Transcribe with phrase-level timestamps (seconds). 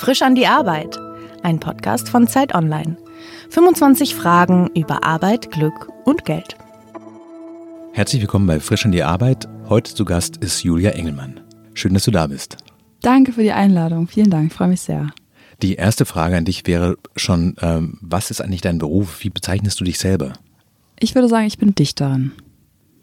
[0.00, 0.98] Frisch an die Arbeit.
[1.42, 2.96] Ein Podcast von Zeit Online.
[3.50, 6.56] 25 Fragen über Arbeit, Glück und Geld.
[7.92, 9.46] Herzlich willkommen bei Frisch an die Arbeit.
[9.68, 11.40] Heute zu Gast ist Julia Engelmann.
[11.74, 12.56] Schön, dass du da bist.
[13.02, 14.08] Danke für die Einladung.
[14.08, 14.50] Vielen Dank.
[14.52, 15.10] Ich freue mich sehr.
[15.60, 19.22] Die erste Frage an dich wäre schon, ähm, was ist eigentlich dein Beruf?
[19.22, 20.32] Wie bezeichnest du dich selber?
[20.98, 22.32] Ich würde sagen, ich bin Dichterin.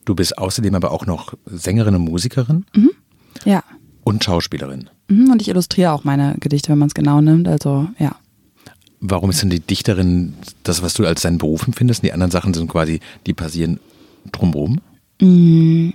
[0.06, 2.90] Du bist außerdem aber auch noch Sängerin und Musikerin Mhm.
[3.46, 3.64] Ja.
[4.04, 4.90] und Schauspielerin.
[5.10, 5.32] Mhm.
[5.32, 7.48] Und ich illustriere auch meine Gedichte, wenn man es genau nimmt.
[7.48, 8.16] Also ja.
[9.00, 12.02] Warum ist denn die Dichterin das, was du als deinen Beruf empfindest?
[12.02, 13.80] Und die anderen Sachen sind quasi, die passieren
[14.32, 14.80] drumherum?
[15.22, 15.90] Mm,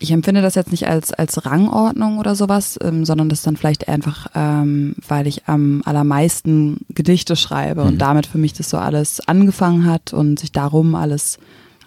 [0.00, 3.86] Ich empfinde das jetzt nicht als, als Rangordnung oder sowas, ähm, sondern das dann vielleicht
[3.86, 7.86] einfach, ähm, weil ich am allermeisten Gedichte schreibe Mhm.
[7.88, 11.38] und damit für mich das so alles angefangen hat und sich darum alles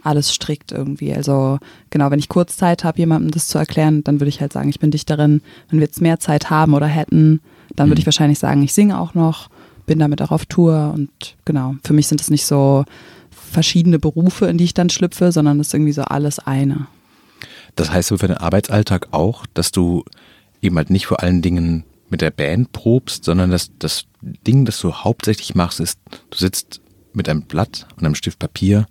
[0.05, 1.13] alles strickt irgendwie.
[1.13, 1.59] Also
[1.89, 4.69] genau, wenn ich kurz Zeit habe, jemandem das zu erklären, dann würde ich halt sagen,
[4.69, 5.41] ich bin Dichterin.
[5.69, 7.41] Wenn wir jetzt mehr Zeit haben oder hätten,
[7.75, 8.01] dann würde Mhm.
[8.01, 9.49] ich wahrscheinlich sagen, ich singe auch noch,
[9.85, 11.09] bin damit auch auf Tour und
[11.45, 12.85] genau, für mich sind es nicht so
[13.31, 16.87] verschiedene Berufe, in die ich dann schlüpfe, sondern es ist irgendwie so alles eine.
[17.75, 20.03] Das heißt für den Arbeitsalltag auch, dass du
[20.61, 24.79] eben halt nicht vor allen Dingen mit der Band probst, sondern dass das Ding, das
[24.79, 26.81] du hauptsächlich machst, ist, du sitzt
[27.13, 28.85] mit einem Blatt und einem Stift Papier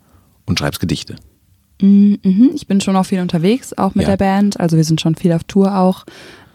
[0.47, 1.17] und schreibst Gedichte.
[1.81, 2.19] Mhm.
[2.55, 4.11] Ich bin schon auch viel unterwegs, auch mit Ja.
[4.17, 4.61] der Band.
[4.61, 6.05] Also wir sind schon viel auf Tour auch.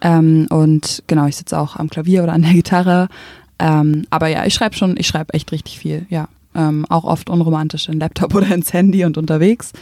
[0.01, 3.09] Ähm, und genau, ich sitze auch am Klavier oder an der Gitarre.
[3.59, 6.29] Ähm, aber ja, ich schreibe schon, ich schreibe echt richtig viel, ja.
[6.55, 9.73] Ähm, auch oft unromantisch in Laptop oder ins Handy und unterwegs.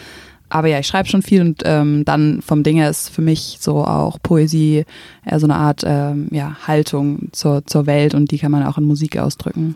[0.50, 3.58] Aber ja, ich schreibe schon viel und ähm, dann vom Ding her ist für mich
[3.60, 4.86] so auch Poesie
[5.26, 8.78] eher so eine Art ähm, ja, Haltung zur, zur Welt und die kann man auch
[8.78, 9.76] in Musik ausdrücken.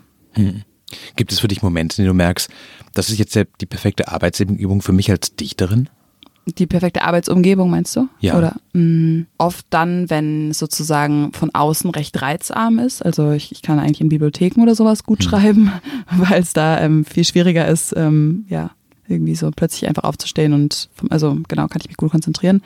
[1.17, 2.49] Gibt es für dich Momente, in denen du merkst,
[2.93, 5.89] das ist jetzt die perfekte Arbeitsumgebung für mich als Dichterin?
[6.57, 8.07] Die perfekte Arbeitsumgebung, meinst du?
[8.19, 8.35] Ja.
[8.37, 13.05] Oder mh, oft dann, wenn es sozusagen von außen recht reizarm ist.
[13.05, 15.71] Also ich, ich kann eigentlich in Bibliotheken oder sowas gut schreiben,
[16.11, 18.71] weil es da ähm, viel schwieriger ist, ähm, ja,
[19.07, 22.61] irgendwie so plötzlich einfach aufzustehen und vom- also genau, kann ich mich gut konzentrieren.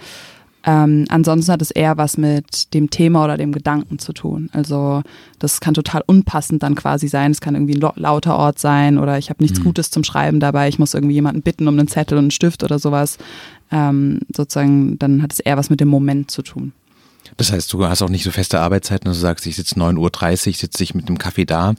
[0.67, 4.49] Ähm, ansonsten hat es eher was mit dem Thema oder dem Gedanken zu tun.
[4.51, 5.03] Also
[5.37, 7.31] das kann total unpassend dann quasi sein.
[7.31, 10.67] Es kann irgendwie ein lauter Ort sein oder ich habe nichts Gutes zum Schreiben dabei.
[10.67, 13.19] Ich muss irgendwie jemanden bitten um einen Zettel und einen Stift oder sowas.
[13.71, 16.73] Ähm, sozusagen, dann hat es eher was mit dem Moment zu tun.
[17.37, 20.47] Das heißt, du hast auch nicht so feste Arbeitszeiten, dass du sagst, ich sitze 9.30
[20.47, 21.73] Uhr, sitze ich mit einem Kaffee da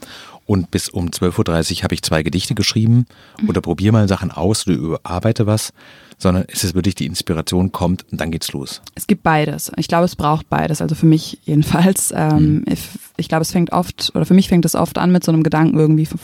[0.45, 3.05] und bis um 12.30 Uhr habe ich zwei Gedichte geschrieben
[3.47, 5.73] oder probiere mal Sachen aus oder überarbeite was,
[6.17, 8.81] sondern es ist wirklich die Inspiration kommt und dann geht's los.
[8.95, 9.71] Es gibt beides.
[9.77, 10.81] Ich glaube, es braucht beides.
[10.81, 12.11] Also für mich jedenfalls.
[12.17, 12.79] Ähm, ich,
[13.17, 15.43] ich glaube, es fängt oft, oder für mich fängt es oft an mit so einem
[15.43, 16.17] Gedanken irgendwie f-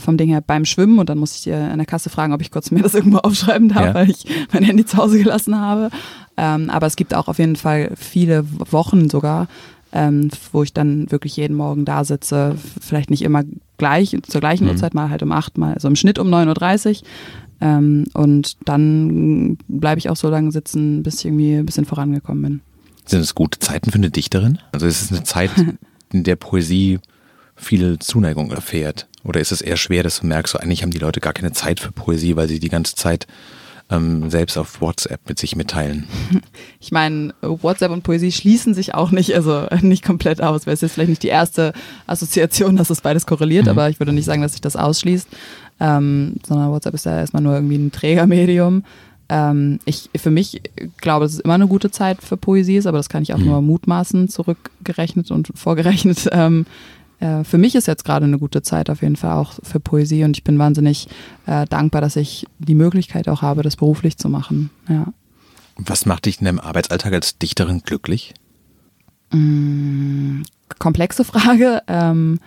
[0.00, 2.40] vom Ding her beim Schwimmen und dann muss ich äh, an der Kasse fragen, ob
[2.40, 3.94] ich kurz mir das irgendwo aufschreiben darf, Ja.
[3.94, 5.90] weil ich mein Handy zu Hause gelassen habe.
[6.36, 9.48] Ähm, aber es gibt auch auf jeden Fall viele Wochen sogar,
[9.92, 12.54] ähm, wo ich dann wirklich jeden Morgen da sitze.
[12.80, 13.42] Vielleicht nicht immer
[13.76, 14.70] gleich, zur gleichen Mhm.
[14.70, 17.08] Uhrzeit, mal halt um acht, mal, also im Schnitt um 9.30 Uhr.
[17.60, 22.42] Ähm, und dann bleibe ich auch so lange sitzen, bis ich irgendwie ein bisschen vorangekommen
[22.42, 22.60] bin.
[23.04, 24.58] Sind es gute Zeiten für eine Dichterin?
[24.72, 25.50] Also ist es eine Zeit,
[26.12, 26.98] in der Poesie
[27.56, 29.08] viel Zuneigung erfährt?
[29.24, 31.52] Oder ist es eher schwer, dass du merkst, so eigentlich haben die Leute gar keine
[31.52, 33.26] Zeit für Poesie, weil sie die ganze Zeit
[33.90, 36.06] ähm, selbst auf WhatsApp mit sich mitteilen?
[36.82, 40.66] Ich meine, WhatsApp und Poesie schließen sich auch nicht, also nicht komplett aus.
[40.66, 41.74] Weil es ist vielleicht nicht die erste
[42.06, 43.70] Assoziation, dass das beides korreliert, Mhm.
[43.72, 45.28] aber ich würde nicht sagen, dass sich das ausschließt.
[45.80, 48.84] Ähm, sondern WhatsApp ist ja erstmal nur irgendwie ein Trägermedium.
[49.30, 50.60] Ähm, ich, für mich
[51.00, 53.38] glaube, dass es immer eine gute Zeit für Poesie ist, aber das kann ich auch
[53.38, 53.46] Mhm.
[53.46, 56.28] nur mutmaßen, zurückgerechnet und vorgerechnet.
[56.32, 56.66] Ähm,
[57.20, 60.24] äh, für mich ist jetzt gerade eine gute Zeit auf jeden Fall auch für Poesie
[60.24, 61.06] und ich bin wahnsinnig
[61.46, 64.70] äh, dankbar, dass ich die Möglichkeit auch habe, das beruflich zu machen.
[64.88, 65.06] Ja.
[65.76, 68.34] Was macht dich in deinem Arbeitsalltag als Dichterin glücklich?
[70.78, 71.82] komplexe Frage.
[71.86, 72.40] Ähm,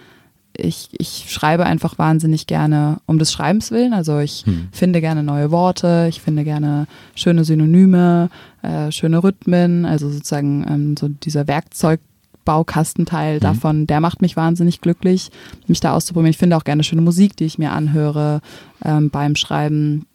[0.56, 3.94] ich, ich schreibe einfach wahnsinnig gerne um des Schreibens willen.
[3.94, 4.68] Also ich Hm.
[4.72, 8.30] finde gerne neue Worte, ich finde gerne schöne Synonyme,
[8.62, 15.32] äh, schöne Rhythmen, also sozusagen ähm, so dieser Werkzeugbaukastenteil davon, der macht mich wahnsinnig glücklich,
[15.68, 16.32] mich da auszuprobieren.
[16.32, 18.42] Ich finde auch gerne schöne Musik, die ich mir anhöre
[18.86, 20.06] ähm, beim Schreiben.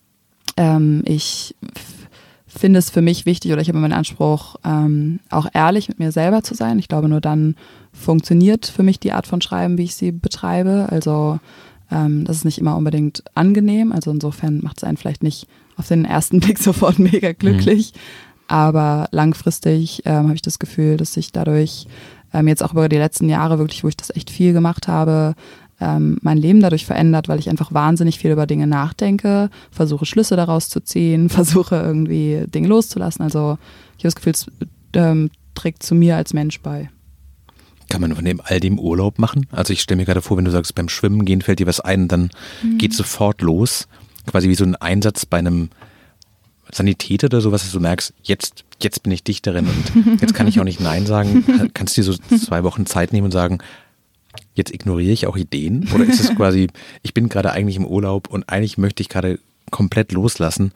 [0.57, 1.55] Ähm, ich
[2.59, 6.13] finde es für mich wichtig oder ich habe meinen Anspruch, ähm, auch ehrlich mit mir
[6.13, 6.79] selber zu sein.
[6.79, 7.57] Ich glaube, nur dann
[7.93, 10.89] funktioniert für mich die Art von Schreiben, wie ich sie betreibe.
[10.91, 11.39] Also
[11.91, 13.93] ähm, das ist nicht immer unbedingt angenehm.
[13.93, 15.47] Also insofern macht es einen vielleicht nicht
[15.77, 17.93] auf den ersten Blick sofort mega glücklich.
[18.47, 21.87] Aber langfristig ähm, habe ich das Gefühl, dass ich dadurch
[22.33, 25.35] ähm, jetzt auch über die letzten Jahre wirklich, wo ich das echt viel gemacht habe,
[25.81, 30.37] ähm, mein Leben dadurch verändert, weil ich einfach wahnsinnig viel über Dinge nachdenke, versuche Schlüsse
[30.37, 33.23] daraus zu ziehen, versuche irgendwie Dinge loszulassen.
[33.23, 33.59] Also
[33.97, 34.47] ich habe das Gefühl, es
[34.95, 36.91] ähm, trägt zu mir als Mensch bei.
[37.89, 39.47] Kann man von dem all dem Urlaub machen?
[39.51, 41.81] Also ich stelle mir gerade vor, wenn du sagst, beim Schwimmen gehen fällt dir was
[41.81, 42.31] ein, dann
[42.63, 42.79] mhm.
[42.79, 43.89] geht sofort los.
[44.27, 45.71] Quasi wie so ein Einsatz bei einem
[46.71, 50.61] Sanitäter oder sowas, dass du merkst, jetzt, jetzt bin ich Dichterin und jetzt kann ich
[50.61, 51.45] auch nicht Nein sagen.
[51.73, 53.59] Kannst du dir so zwei Wochen Zeit nehmen und sagen,
[54.59, 55.89] jetzt ignoriere ich auch Ideen?
[55.95, 56.69] Oder ist es quasi,
[57.03, 59.39] ich bin gerade eigentlich im Urlaub und eigentlich möchte ich gerade
[59.71, 60.73] komplett loslassen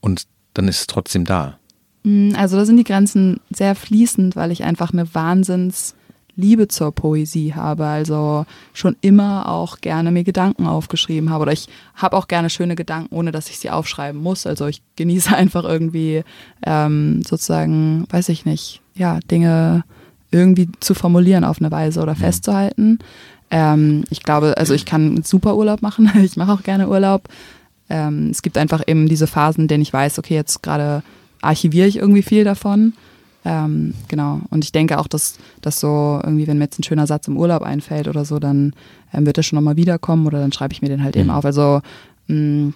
[0.00, 1.58] und dann ist es trotzdem da?
[2.04, 5.94] Mm, also da sind die Grenzen sehr fließend, weil ich einfach eine Wahnsinns
[6.36, 7.86] Liebe zur Poesie habe.
[7.86, 11.42] Also schon immer auch gerne mir Gedanken aufgeschrieben habe.
[11.42, 14.46] Oder ich habe auch gerne schöne Gedanken, ohne dass ich sie aufschreiben muss.
[14.46, 16.22] Also ich genieße einfach irgendwie
[16.64, 19.84] ähm, sozusagen, weiß ich nicht, ja, Dinge
[20.30, 22.98] irgendwie zu formulieren auf eine Weise oder festzuhalten.
[23.50, 26.10] Ähm, ich glaube, also ich kann super Urlaub machen.
[26.22, 27.28] ich mache auch gerne Urlaub.
[27.88, 31.02] Ähm, es gibt einfach eben diese Phasen, in denen ich weiß, okay, jetzt gerade
[31.42, 32.92] archiviere ich irgendwie viel davon.
[33.44, 34.40] Ähm, genau.
[34.50, 37.38] Und ich denke auch, dass, dass so irgendwie, wenn mir jetzt ein schöner Satz im
[37.38, 38.74] Urlaub einfällt oder so, dann
[39.12, 41.22] ähm, wird er schon nochmal wiederkommen oder dann schreibe ich mir den halt mhm.
[41.22, 41.44] eben auf.
[41.44, 41.80] Also
[42.28, 42.74] mh, mm,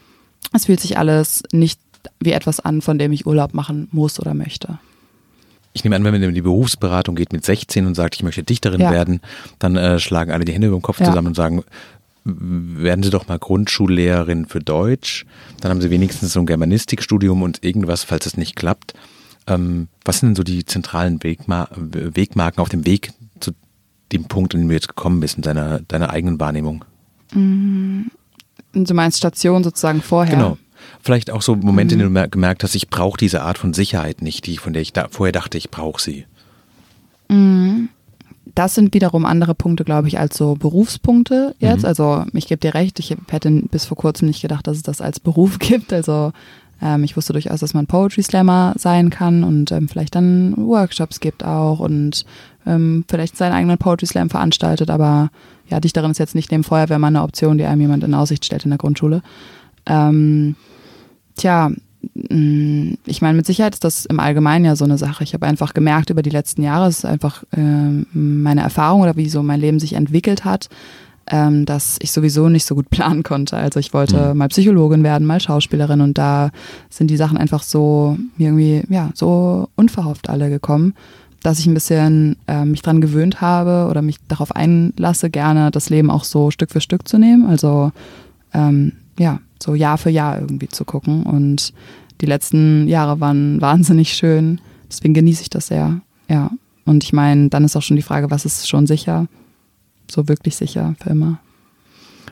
[0.52, 1.80] es fühlt sich alles nicht
[2.20, 4.78] wie etwas an, von dem ich Urlaub machen muss oder möchte.
[5.75, 8.43] Ich nehme an, wenn man in die Berufsberatung geht mit 16 und sagt, ich möchte
[8.43, 8.93] Dichterin ja.
[8.93, 9.21] werden,
[9.59, 11.06] dann äh, schlagen alle die Hände über den Kopf ja.
[11.06, 11.65] zusammen und sagen,
[12.25, 15.26] werden Sie doch mal Grundschullehrerin für Deutsch.
[15.61, 18.94] Dann haben Sie wenigstens so ein Germanistikstudium und irgendwas, falls es nicht klappt.
[19.47, 23.50] Ähm, was sind denn so die zentralen Wegma Wegmarken auf dem Weg zu
[24.12, 26.85] dem Punkt, an dem du jetzt gekommen bist, in deiner, deiner eigenen Wahrnehmung?
[27.35, 28.11] Mhm.
[28.73, 30.35] Du meinst Station sozusagen vorher?
[30.35, 30.59] Genau.
[31.00, 32.00] Vielleicht auch so Momente, mhm.
[32.00, 34.82] in denen du gemerkt hast, ich brauche diese Art von Sicherheit nicht, die, von der
[34.82, 36.25] ich da, vorher dachte, ich brauche sie.
[37.28, 37.88] Mhm.
[38.54, 41.82] Das sind wiederum andere Punkte, glaube ich, als so Berufspunkte jetzt.
[41.82, 41.88] Mhm.
[41.88, 45.00] Also ich gebe dir recht, ich hätte bis vor kurzem nicht gedacht, dass es das
[45.00, 45.92] als Beruf gibt.
[45.92, 46.32] Also
[46.81, 51.20] ähm, ich wusste durchaus, dass man Poetry Slammer sein kann und ähm, vielleicht dann Workshops
[51.20, 52.25] gibt auch und
[52.66, 55.30] ähm, vielleicht seinen eigenen Poetry Slam veranstaltet, aber
[55.69, 58.64] ja, Dichterin ist jetzt nicht neben Feuerwehrmann eine Option, die einem jemand in Aussicht stellt
[58.64, 59.22] in der Grundschule.
[59.87, 60.56] Ähm,
[61.36, 61.70] tja,
[62.14, 65.25] mm, ich meine, mit Sicherheit ist das im Allgemeinen ja so eine Sache.
[65.25, 69.16] Ich habe einfach gemerkt über die letzten Jahre, es ist einfach äh, meine Erfahrung oder
[69.16, 70.69] wie so mein Leben sich entwickelt hat,
[71.26, 73.56] ähm, dass ich sowieso nicht so gut planen konnte.
[73.56, 74.38] Also ich wollte mhm.
[74.38, 76.50] mal Psychologin werden, mal Schauspielerin und da
[76.90, 80.94] sind die Sachen einfach so irgendwie, ja, so unverhofft alle gekommen,
[81.42, 85.90] dass ich ein bisschen äh, mich dran gewöhnt habe oder mich darauf einlasse, gerne das
[85.90, 87.46] Leben auch so Stück für Stück zu nehmen.
[87.46, 87.92] Also
[88.54, 91.24] ähm, ja, so Jahr für Jahr irgendwie zu gucken.
[91.24, 91.72] Und
[92.20, 94.60] die letzten Jahre waren wahnsinnig schön.
[94.88, 96.00] Deswegen genieße ich das sehr.
[96.28, 96.50] Ja.
[96.84, 99.26] Und ich meine, dann ist auch schon die Frage, was ist schon sicher?
[100.10, 101.38] so wirklich sicher für immer.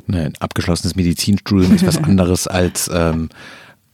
[0.08, 3.28] Ein abgeschlossenes Medizinstudium ist was anderes als ähm,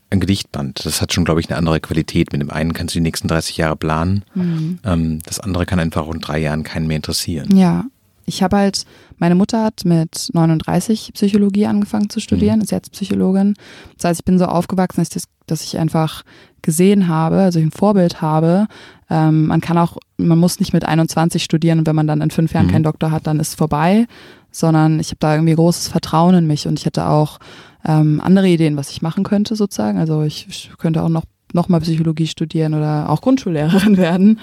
[0.09, 0.85] ein Gedichtband.
[0.85, 2.31] Das hat schon, glaube ich, eine andere Qualität.
[2.31, 4.25] Mit dem einen kannst du die nächsten 30 Jahre planen.
[4.33, 4.79] Mhm.
[4.83, 7.55] Ähm, das andere kann einfach in drei Jahren keinen mehr interessieren.
[7.55, 7.85] Ja.
[8.29, 8.85] Ich habe halt,
[9.17, 12.63] meine Mutter hat mit 39 Psychologie angefangen zu studieren, mhm.
[12.63, 13.55] ist jetzt Psychologin.
[13.97, 16.23] Das heißt, ich bin so aufgewachsen, dass ich, das, dass ich einfach
[16.61, 18.67] gesehen habe, also ein Vorbild habe.
[19.09, 22.31] Ähm, man kann auch, man muss nicht mit 21 studieren und wenn man dann in
[22.31, 22.71] fünf Jahren mhm.
[22.71, 24.07] keinen Doktor hat, dann ist es vorbei,
[24.51, 27.39] sondern ich habe da irgendwie großes Vertrauen in mich und ich hätte auch
[27.85, 29.97] ähm, andere Ideen, was ich machen könnte sozusagen.
[29.97, 31.23] Also ich, ich könnte auch noch
[31.53, 34.39] noch mal Psychologie studieren oder auch Grundschullehrerin werden.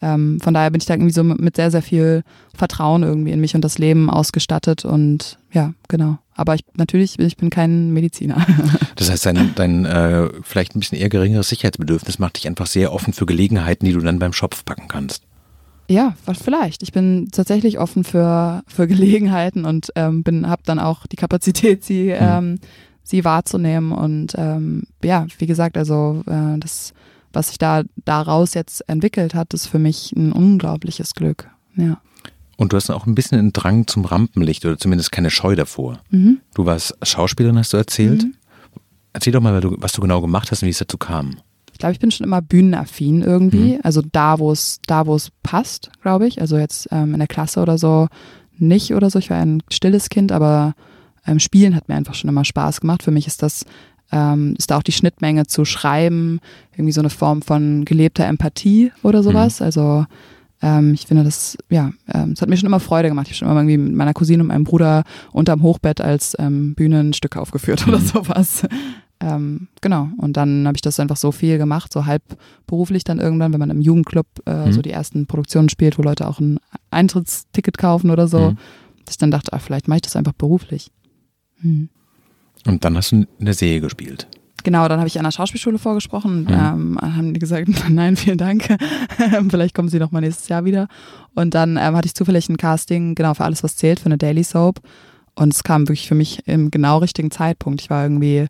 [0.00, 2.22] Ähm, von daher bin ich da irgendwie so mit sehr, sehr viel
[2.54, 6.18] Vertrauen irgendwie in mich und das Leben ausgestattet und ja, genau.
[6.34, 8.44] Aber ich natürlich, ich bin kein Mediziner.
[8.96, 12.92] Das heißt, dein, dein äh, vielleicht ein bisschen eher geringeres Sicherheitsbedürfnis macht dich einfach sehr
[12.92, 15.22] offen für Gelegenheiten, die du dann beim Schopf packen kannst.
[15.88, 16.82] Ja, vielleicht.
[16.82, 21.84] Ich bin tatsächlich offen für, für Gelegenheiten und ähm, bin, habe dann auch die Kapazität,
[21.84, 22.18] sie, hm.
[22.20, 22.58] ähm,
[23.04, 23.92] sie wahrzunehmen.
[23.92, 26.92] Und ähm, ja, wie gesagt, also äh, das
[27.32, 31.48] was sich da daraus jetzt entwickelt hat, ist für mich ein unglaubliches Glück.
[31.76, 32.00] Ja.
[32.56, 36.00] Und du hast auch ein bisschen einen Drang zum Rampenlicht oder zumindest keine Scheu davor.
[36.10, 36.40] Mhm.
[36.54, 38.24] Du warst Schauspielerin, hast du erzählt.
[38.24, 38.34] Mhm.
[39.12, 41.36] Erzähl doch mal, was du genau gemacht hast und wie es dazu kam.
[41.72, 43.74] Ich glaube, ich bin schon immer bühnenaffin irgendwie.
[43.74, 43.80] Mhm.
[43.84, 46.40] Also da, wo es, da, wo es passt, glaube ich.
[46.40, 48.08] Also jetzt ähm, in der Klasse oder so
[48.56, 49.20] nicht oder so.
[49.20, 50.74] Ich war ein stilles Kind, aber
[51.24, 53.04] ähm, Spielen hat mir einfach schon immer Spaß gemacht.
[53.04, 53.64] Für mich ist das
[54.12, 56.40] ähm, ist da auch die Schnittmenge zu schreiben,
[56.72, 59.60] irgendwie so eine Form von gelebter Empathie oder sowas.
[59.60, 59.66] Mhm.
[59.66, 60.06] Also
[60.62, 63.26] ähm, ich finde das, ja, ähm, es hat mir schon immer Freude gemacht.
[63.26, 66.74] Ich habe schon immer irgendwie mit meiner Cousine und meinem Bruder unterm Hochbett als ähm,
[66.74, 67.92] Bühnenstück aufgeführt mhm.
[67.92, 68.62] oder sowas.
[69.20, 70.08] Ähm, genau.
[70.16, 72.22] Und dann habe ich das einfach so viel gemacht, so halb
[72.66, 74.72] beruflich dann irgendwann, wenn man im Jugendclub äh, mhm.
[74.72, 76.58] so die ersten Produktionen spielt, wo Leute auch ein
[76.90, 78.58] Eintrittsticket kaufen oder so, mhm.
[79.04, 80.90] dass ich dann dachte, ach, vielleicht mache ich das einfach beruflich.
[81.60, 81.88] Mhm.
[82.68, 84.28] Und dann hast du eine Serie gespielt.
[84.62, 86.42] genau, dann habe ich an der Schauspielschule vorgesprochen.
[86.42, 86.48] Mhm.
[86.50, 88.76] Ähm, haben die gesagt, nein, vielen Dank.
[89.48, 90.86] Vielleicht kommen sie noch mal nächstes Jahr wieder.
[91.34, 94.18] Und dann ähm, hatte ich zufällig ein Casting, genau, für alles, was zählt, für eine
[94.18, 94.80] Daily Soap.
[95.38, 97.80] Und es kam wirklich für mich im genau richtigen Zeitpunkt.
[97.80, 98.46] Ich war irgendwie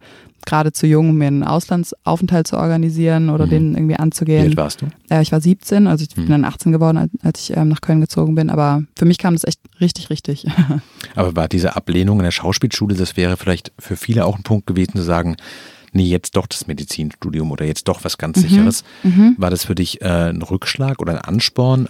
[0.46, 3.50] gerade zu jung, um mir einen Auslandsaufenthalt zu organisieren oder Mhm.
[3.50, 4.42] den irgendwie Wie anzugehen.
[4.48, 4.86] alt warst du?
[5.10, 6.22] Äh, ich war 17, also ich Mhm.
[6.22, 8.48] bin dann 18 geworden, als, als ich ähm, nach Köln gezogen bin.
[8.48, 10.46] Aber für mich kam das echt richtig, richtig.
[11.14, 14.66] Aber war diese Ablehnung in der Schauspielschule, das wäre vielleicht für viele auch ein Punkt
[14.66, 15.36] gewesen zu sagen,
[15.92, 18.84] nee, jetzt doch das Medizinstudium oder jetzt doch was ganz Sicheres.
[19.02, 19.34] Mhm.
[19.36, 21.88] War das für dich äh, ein Rückschlag oder ein Ansporn?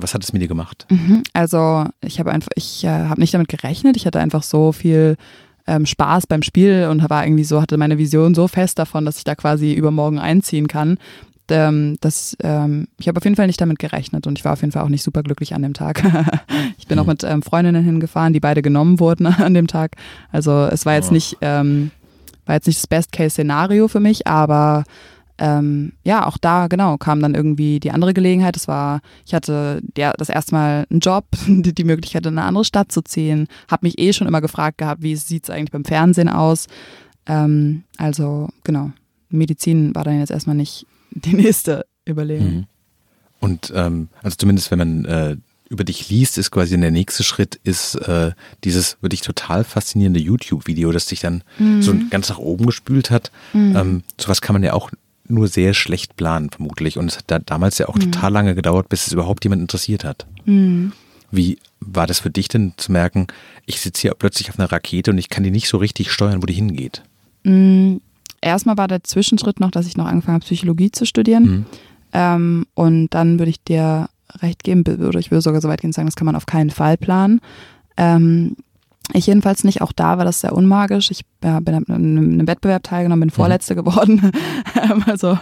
[0.00, 0.86] Was hat es mit dir gemacht?
[0.90, 1.22] Mhm.
[1.32, 3.96] Also ich habe einfach, ich äh, habe nicht damit gerechnet.
[3.96, 5.16] Ich hatte einfach so viel
[5.66, 9.18] ähm, Spaß beim Spiel und war irgendwie so, hatte meine Vision so fest davon, dass
[9.18, 10.98] ich da quasi übermorgen einziehen kann.
[11.50, 14.60] Ähm, dass, ähm, ich habe auf jeden Fall nicht damit gerechnet und ich war auf
[14.60, 16.02] jeden Fall auch nicht super glücklich an dem Tag.
[16.78, 17.08] ich bin auch Mhm.
[17.10, 19.92] mit ähm, Freundinnen hingefahren, die beide genommen wurden an dem Tag.
[20.30, 21.14] Also es war jetzt Oh.
[21.14, 21.90] nicht, ähm,
[22.44, 24.84] war jetzt nicht das Best-Case-Szenario für mich, aber
[25.38, 28.56] ähm, ja, auch da, genau, kam dann irgendwie die andere Gelegenheit.
[28.56, 32.46] Das war, ich hatte ja, das erste Mal einen Job, die, die Möglichkeit, in eine
[32.46, 33.46] andere Stadt zu ziehen.
[33.70, 36.66] Habe mich eh schon immer gefragt gehabt, wie sieht es eigentlich beim Fernsehen aus.
[37.26, 38.90] Ähm, also, genau,
[39.28, 42.54] Medizin war dann jetzt erstmal nicht die nächste Überlegung.
[42.54, 42.66] Mhm.
[43.40, 45.36] Und ähm, also zumindest wenn man äh,
[45.68, 48.32] über dich liest, ist quasi der nächste Schritt, ist äh,
[48.64, 51.44] dieses wirklich total faszinierende YouTube-Video, das dich dann
[51.80, 53.30] so ganz nach oben gespült hat.
[53.54, 54.90] Ähm, sowas kann man ja auch
[55.28, 56.98] nur sehr schlecht planen, vermutlich.
[56.98, 60.04] Und es hat da damals ja auch total lange gedauert, bis es überhaupt jemand interessiert
[60.04, 60.26] hat.
[60.44, 60.92] Mhm.
[61.30, 63.26] Wie war das für dich denn zu merken,
[63.66, 66.42] ich sitze hier plötzlich auf einer Rakete und ich kann die nicht so richtig steuern,
[66.42, 67.02] wo die hingeht?
[67.44, 67.96] Mm,
[68.40, 71.44] Erstmal war der Zwischenschritt noch, dass ich noch angefangen habe, Psychologie zu studieren.
[71.44, 71.66] Mhm.
[72.12, 74.08] Ähm, und dann würde ich dir
[74.40, 76.70] recht geben, oder ich würde sogar so weit gehen sagen, das kann man auf keinen
[76.70, 77.40] Fall planen.
[77.96, 78.56] Ähm,
[79.14, 81.10] ich jedenfalls nicht, auch da war das sehr unmagisch.
[81.10, 84.32] Ich ja, bin in einem Wettbewerb teilgenommen, bin Vorletzte geworden.
[84.74, 85.36] Ähm, also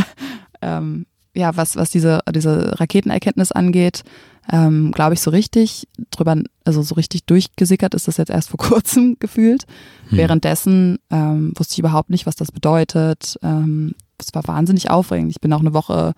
[0.60, 4.02] ähm, ja, was, was diese, diese Raketenerkenntnis angeht,
[4.50, 8.58] ähm, glaube ich so richtig drüber, also so richtig durchgesickert ist das jetzt erst vor
[8.68, 9.64] kurzem gefühlt.
[10.08, 10.18] Hm.
[10.18, 13.38] Währenddessen ähm, wusste ich überhaupt nicht, was das bedeutet.
[13.42, 15.30] Ähm, es war wahnsinnig aufregend.
[15.30, 16.14] Ich bin auch eine Woche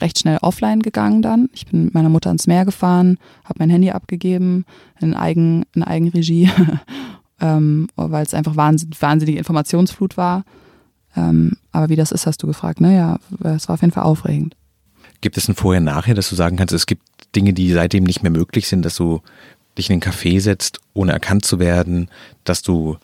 [0.00, 1.48] recht schnell offline gegangen dann.
[1.52, 4.64] Ich bin mit meiner Mutter ins Meer gefahren, habe mein Handy abgegeben
[5.00, 6.50] in, Eigen, in Eigenregie,
[7.40, 10.44] ähm, weil es einfach wahnsinnig, wahnsinnige Informationsflut war.
[11.16, 12.80] Ähm, aber wie das ist, hast du gefragt.
[12.80, 14.56] Naja, es war auf jeden Fall aufregend.
[15.20, 17.02] Gibt es ein Vorher-Nachher, dass du sagen kannst, es gibt
[17.36, 19.20] Dinge, die seitdem nicht mehr möglich sind, dass du
[19.78, 22.08] dich in den Café setzt, ohne erkannt zu werden,
[22.44, 22.96] dass du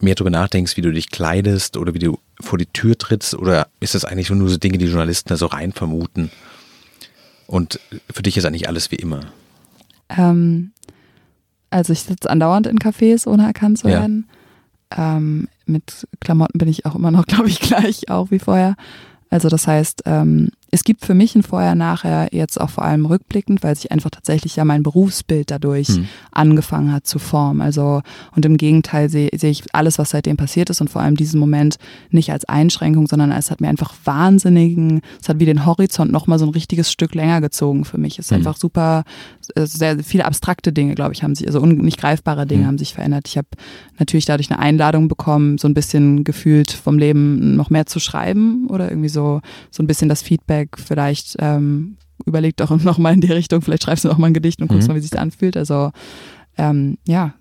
[0.00, 3.34] mehr darüber nachdenkst, wie du dich kleidest oder wie du vor die Tür trittst?
[3.34, 6.30] Oder ist das eigentlich nur so Dinge, die Journalisten da so rein vermuten?
[7.46, 7.80] Und
[8.12, 9.20] für dich ist eigentlich alles wie immer.
[10.08, 10.72] Ähm,
[11.70, 14.00] also ich sitze andauernd in Cafés, ohne erkannt zu Ja.
[14.00, 14.28] werden.
[14.96, 18.76] Ähm, mit Klamotten bin ich auch immer noch, glaube ich, gleich auch wie vorher.
[19.30, 23.62] Also das heißt, ähm, es gibt für mich ein Vorher-Nachher jetzt auch vor allem rückblickend,
[23.62, 26.08] weil sich einfach tatsächlich ja mein Berufsbild dadurch Hm.
[26.32, 27.60] angefangen hat zu formen.
[27.60, 28.02] Also
[28.34, 31.38] und im Gegenteil sehe sehe ich alles, was seitdem passiert ist und vor allem diesen
[31.38, 31.76] Moment
[32.10, 36.38] nicht als Einschränkung, sondern es hat mir einfach wahnsinnigen, es hat wie den Horizont nochmal
[36.40, 38.18] so ein richtiges Stück länger gezogen für mich.
[38.18, 38.38] Es ist Mhm.
[38.38, 39.04] einfach super,
[39.56, 42.66] sehr viele abstrakte Dinge, glaube ich, haben sich, also nicht greifbare Dinge Mhm.
[42.66, 43.28] haben sich verändert.
[43.28, 43.48] Ich habe
[43.98, 48.66] natürlich dadurch eine Einladung bekommen, so ein bisschen gefühlt vom Leben noch mehr zu schreiben
[48.68, 49.40] oder irgendwie so,
[49.70, 53.84] so ein bisschen das Feedback vielleicht ähm, überleg doch noch mal in die Richtung, vielleicht
[53.84, 54.94] schreibst du noch mal ein Gedicht und guckst Mhm.
[54.94, 55.56] mal, wie sich das anfühlt.
[55.56, 55.90] Also
[56.56, 57.34] ähm, ja,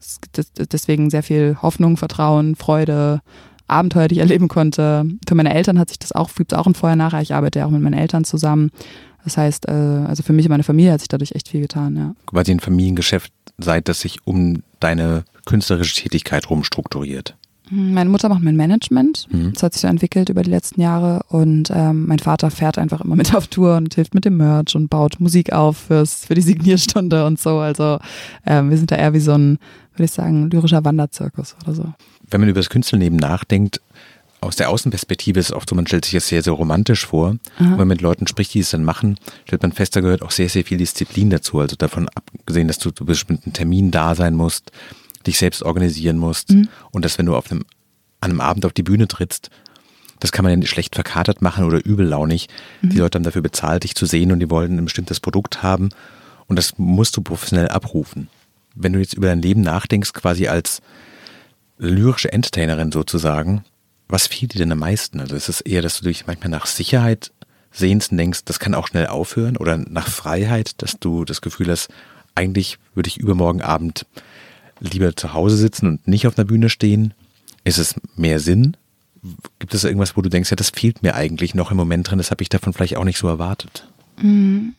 [0.72, 3.22] deswegen sehr viel Hoffnung, Vertrauen, Freude,
[3.68, 5.06] Abenteuer, die ich erleben konnte.
[5.28, 7.22] Für meine Eltern hat sich das auch, gibt es auch ein Vorher-Nachher.
[7.22, 8.72] Ich arbeite ja auch mit meinen Eltern zusammen.
[9.24, 11.96] Das heißt, äh, also für mich und meine Familie hat sich dadurch echt viel getan,
[11.96, 12.14] ja.
[12.26, 17.38] Quasi ein Familiengeschäft seid, das sich um deine künstlerische Tätigkeit rumstrukturiert.
[17.70, 19.28] Meine Mutter macht mein Management.
[19.32, 19.54] Mhm.
[19.54, 21.22] Das hat sich so entwickelt über die letzten Jahre.
[21.30, 24.76] Und ähm, mein Vater fährt einfach immer mit auf Tour und hilft mit dem Merch
[24.76, 27.60] und baut Musik auf fürs, für die Signierstunde und so.
[27.60, 28.00] Also
[28.46, 29.60] ähm, wir sind da eher wie so ein,
[29.94, 31.94] würde ich sagen, lyrischer Wanderzirkus oder so.
[32.30, 33.80] Wenn man über das Künstlerleben nachdenkt,
[34.42, 37.30] aus der Außenperspektive ist es oft so, man stellt sich das sehr, sehr romantisch vor.
[37.30, 40.22] Und wenn man mit Leuten spricht, die es dann machen, stellt man fest, da gehört
[40.22, 41.60] auch sehr, sehr viel Disziplin dazu.
[41.60, 44.72] Also davon abgesehen, dass du zu bestimmten Terminen da sein musst,
[45.28, 46.70] dich selbst organisieren musst Mhm.
[46.92, 47.66] und dass wenn du auf einem,
[48.22, 49.50] an einem Abend auf die Bühne trittst,
[50.20, 52.48] das kann man ja nicht schlecht verkatert machen oder übellaunig.
[52.82, 55.90] Die Leute haben dafür bezahlt, dich zu sehen und die wollen ein bestimmtes Produkt haben
[56.48, 58.30] und das musst du professionell abrufen.
[58.74, 60.82] Wenn du jetzt über dein Leben nachdenkst, quasi als
[61.78, 63.66] lyrische Entertainerin sozusagen,
[64.08, 65.20] was fehlt dir denn am meisten?
[65.20, 67.32] Also ist es eher, dass du dich manchmal nach Sicherheit
[67.72, 71.70] sehnst und denkst, das kann auch schnell aufhören oder nach Freiheit, dass du das Gefühl
[71.72, 71.90] hast,
[72.36, 74.06] eigentlich würde ich übermorgen Abend
[74.84, 77.14] lieber zu Hause sitzen und nicht auf einer Bühne stehen?
[77.64, 78.78] Ist es mehr Sinn?
[79.60, 82.18] gibt es irgendwas, wo du denkst, ja, das fehlt mir eigentlich noch im Moment drin,
[82.18, 83.88] das habe ich davon vielleicht auch nicht so erwartet?
[84.22, 84.76] Mhm.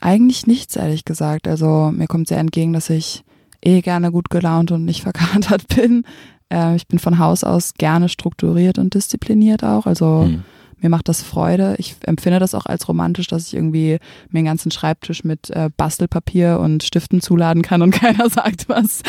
[0.00, 1.48] Eigentlich nichts, ehrlich gesagt.
[1.48, 3.24] Also mir kommt sehr entgegen, dass ich
[3.62, 6.04] eh gerne gut gelaunt und nicht verkatert bin.
[6.52, 9.86] Äh, ich bin von Haus aus gerne strukturiert und diszipliniert auch.
[9.86, 10.44] Also mhm.
[10.80, 11.74] Mir macht das Freude.
[11.78, 15.70] Ich empfinde das auch als romantisch, dass ich irgendwie mir den ganzen Schreibtisch mit äh,
[15.74, 19.02] Bastelpapier und Stiften zuladen kann und keiner sagt was.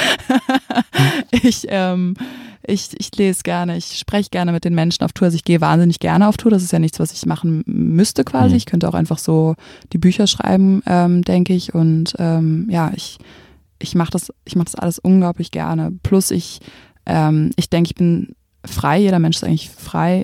[1.32, 2.16] ich, ähm,
[2.66, 5.26] ich, ich lese gerne, ich spreche gerne mit den Menschen auf Tour.
[5.26, 6.52] Also ich gehe wahnsinnig gerne auf Tour.
[6.52, 8.52] Das ist ja nichts, was ich machen müsste quasi.
[8.52, 8.58] Mhm.
[8.58, 9.56] Ich könnte auch einfach so
[9.92, 11.74] die Bücher schreiben, ähm, denke ich.
[11.74, 13.18] Und ähm, ja, ich,
[13.80, 15.92] ich mache das, ich mache das alles unglaublich gerne.
[16.02, 16.60] Plus ich,
[17.06, 19.00] ähm, ich denke, ich bin frei.
[19.00, 20.24] Jeder Mensch ist eigentlich frei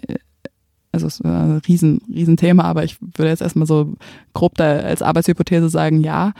[0.94, 3.96] also ist ein riesen, riesen Thema, aber ich würde jetzt erstmal so
[4.34, 6.34] grob da als Arbeitshypothese sagen, ja.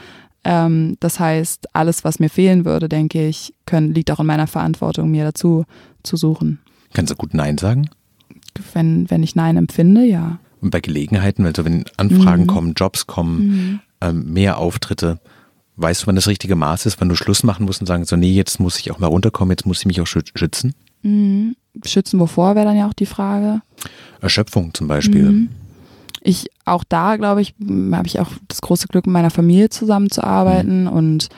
[0.44, 4.46] Ähm, das heißt, alles, was mir fehlen würde, denke ich, können, liegt auch in meiner
[4.46, 5.64] Verantwortung, mir dazu
[6.02, 6.60] zu suchen.
[6.92, 7.90] Kannst du gut Nein sagen?
[8.72, 10.38] Wenn, wenn ich Nein empfinde, ja.
[10.60, 12.46] Und bei Gelegenheiten, also wenn Anfragen mhm.
[12.46, 13.80] kommen, Jobs kommen, mhm.
[14.00, 15.18] ähm, mehr Auftritte,
[15.76, 18.14] weißt du, wann das richtige Maß ist, wann du Schluss machen musst und sagen, so,
[18.14, 20.74] nee, jetzt muss ich auch mal runterkommen, jetzt muss ich mich auch schützen?
[21.02, 21.56] Mhm.
[21.84, 23.60] Schützen wovor wäre dann ja auch die Frage.
[24.20, 25.30] Erschöpfung zum Beispiel.
[25.30, 25.48] Mhm.
[26.20, 27.54] Ich, auch da, glaube ich,
[27.92, 30.88] habe ich auch das große Glück, mit meiner Familie zusammenzuarbeiten mhm.
[30.88, 31.28] und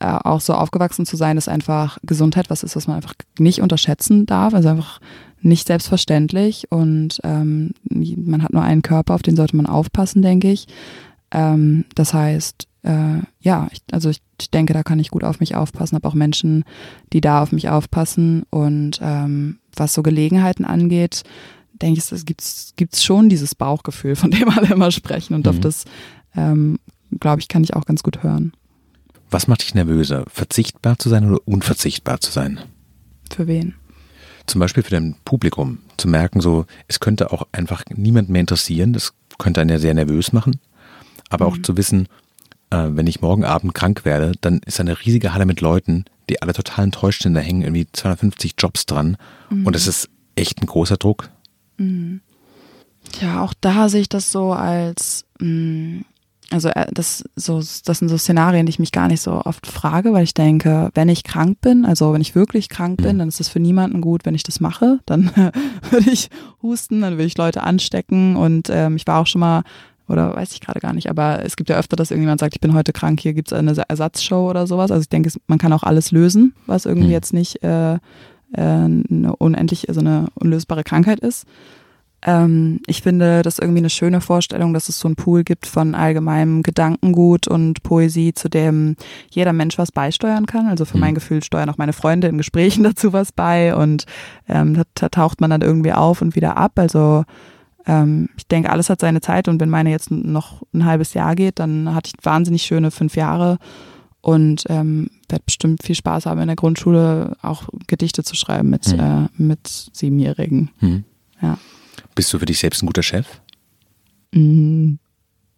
[0.00, 3.60] äh, auch so aufgewachsen zu sein, dass einfach Gesundheit was ist, was man einfach nicht
[3.60, 4.54] unterschätzen darf.
[4.54, 5.00] Also einfach
[5.42, 10.50] nicht selbstverständlich und ähm, man hat nur einen Körper, auf den sollte man aufpassen, denke
[10.50, 10.66] ich.
[11.32, 15.40] Ähm, das heißt, äh, ja, ich, also ich, ich, denke, da kann ich gut auf
[15.40, 16.64] mich aufpassen, habe auch Menschen,
[17.12, 21.22] die da auf mich aufpassen und ähm, was so Gelegenheiten angeht,
[21.80, 25.50] denke ich, es gibt es schon dieses Bauchgefühl, von dem alle immer sprechen und mhm.
[25.50, 25.84] auf das,
[26.36, 26.78] ähm,
[27.20, 28.52] glaube ich, kann ich auch ganz gut hören.
[29.30, 32.60] Was macht dich nervöser, verzichtbar zu sein oder unverzichtbar zu sein?
[33.30, 33.74] Für wen?
[34.46, 38.92] Zum Beispiel für dein Publikum, zu merken, so, es könnte auch einfach niemand mehr interessieren,
[38.92, 40.60] das könnte einen ja sehr nervös machen,
[41.30, 41.52] aber mhm.
[41.52, 42.08] auch zu wissen,
[42.72, 46.40] äh, wenn ich morgen Abend krank werde, dann ist eine riesige Halle mit Leuten, die
[46.40, 49.16] alle total enttäuscht sind, da hängen irgendwie 250 Jobs dran
[49.50, 49.66] mhm.
[49.66, 51.28] und es ist echt ein großer Druck.
[51.76, 52.20] Mhm.
[53.20, 56.04] Ja, auch da sehe ich das so als, mh, mm,
[56.50, 59.66] also äh, das, so, das sind so Szenarien, die ich mich gar nicht so oft
[59.66, 63.18] frage, weil ich denke, wenn ich krank bin, also wenn ich wirklich krank bin, mhm.
[63.20, 65.00] dann ist es für niemanden gut, wenn ich das mache.
[65.06, 65.30] Dann
[65.90, 66.30] würde ich
[66.62, 69.62] husten, dann würde ich Leute anstecken und ähm, ich war auch schon mal
[70.08, 72.60] oder weiß ich gerade gar nicht, aber es gibt ja öfter, dass irgendjemand sagt, ich
[72.60, 74.90] bin heute krank, hier gibt es eine Ersatzshow oder sowas.
[74.90, 77.12] Also ich denke, man kann auch alles lösen, was irgendwie mhm.
[77.12, 77.98] jetzt nicht äh, äh,
[78.56, 81.46] eine unendlich, also eine unlösbare Krankheit ist.
[82.24, 85.94] Ähm, ich finde das irgendwie eine schöne Vorstellung, dass es so einen Pool gibt von
[85.94, 88.96] allgemeinem Gedankengut und Poesie, zu dem
[89.30, 90.66] jeder Mensch was beisteuern kann.
[90.66, 91.00] Also für mhm.
[91.00, 94.06] mein Gefühl steuern auch meine Freunde in Gesprächen dazu was bei und
[94.48, 96.72] ähm, da, da taucht man dann irgendwie auf und wieder ab.
[96.76, 97.24] Also
[97.86, 101.34] ähm, ich denke, alles hat seine Zeit und wenn meine jetzt noch ein halbes Jahr
[101.34, 103.58] geht, dann hatte ich wahnsinnig schöne fünf Jahre
[104.20, 108.86] und ähm, werde bestimmt viel Spaß haben in der Grundschule auch Gedichte zu schreiben mit,
[108.86, 109.00] hm.
[109.00, 110.70] äh, mit Siebenjährigen.
[110.78, 111.04] Hm.
[111.40, 111.58] Ja.
[112.14, 113.26] Bist du für dich selbst ein guter Chef?
[114.32, 114.98] Mhm.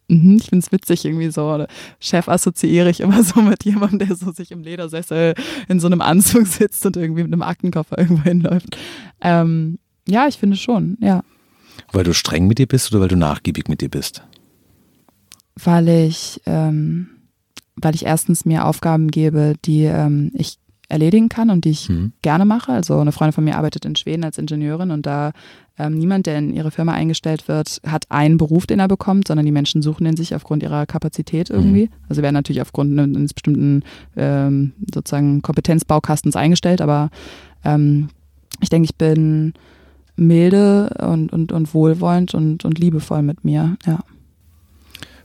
[0.07, 1.65] Mhm, ich finde es witzig, irgendwie so.
[1.99, 5.33] Chef assoziiere ich immer so mit jemandem, der so sich im Ledersessel
[5.67, 8.77] in so einem Anzug sitzt und irgendwie mit einem Aktenkoffer irgendwo hinläuft.
[9.21, 11.23] Ähm, ja, ich finde schon, ja.
[11.91, 14.23] Weil du streng mit dir bist oder weil du nachgiebig mit dir bist?
[15.55, 17.07] Weil ich, ähm,
[17.75, 20.57] weil ich erstens mir Aufgaben gebe, die ähm, ich
[20.89, 22.13] erledigen kann und die ich mhm.
[22.21, 22.71] gerne mache.
[22.71, 25.31] Also eine Freundin von mir arbeitet in Schweden als Ingenieurin und da
[25.77, 29.45] ähm, niemand, der in ihre Firma eingestellt wird, hat einen Beruf, den er bekommt, sondern
[29.45, 31.85] die Menschen suchen den sich aufgrund ihrer Kapazität irgendwie.
[31.85, 31.89] Mhm.
[32.07, 33.83] Also werden natürlich aufgrund eines bestimmten
[34.15, 37.09] ähm, sozusagen Kompetenzbaukastens eingestellt, aber
[37.63, 38.09] ähm,
[38.61, 39.53] ich denke, ich bin
[40.15, 43.99] milde und, und, und wohlwollend und, und liebevoll mit mir, ja.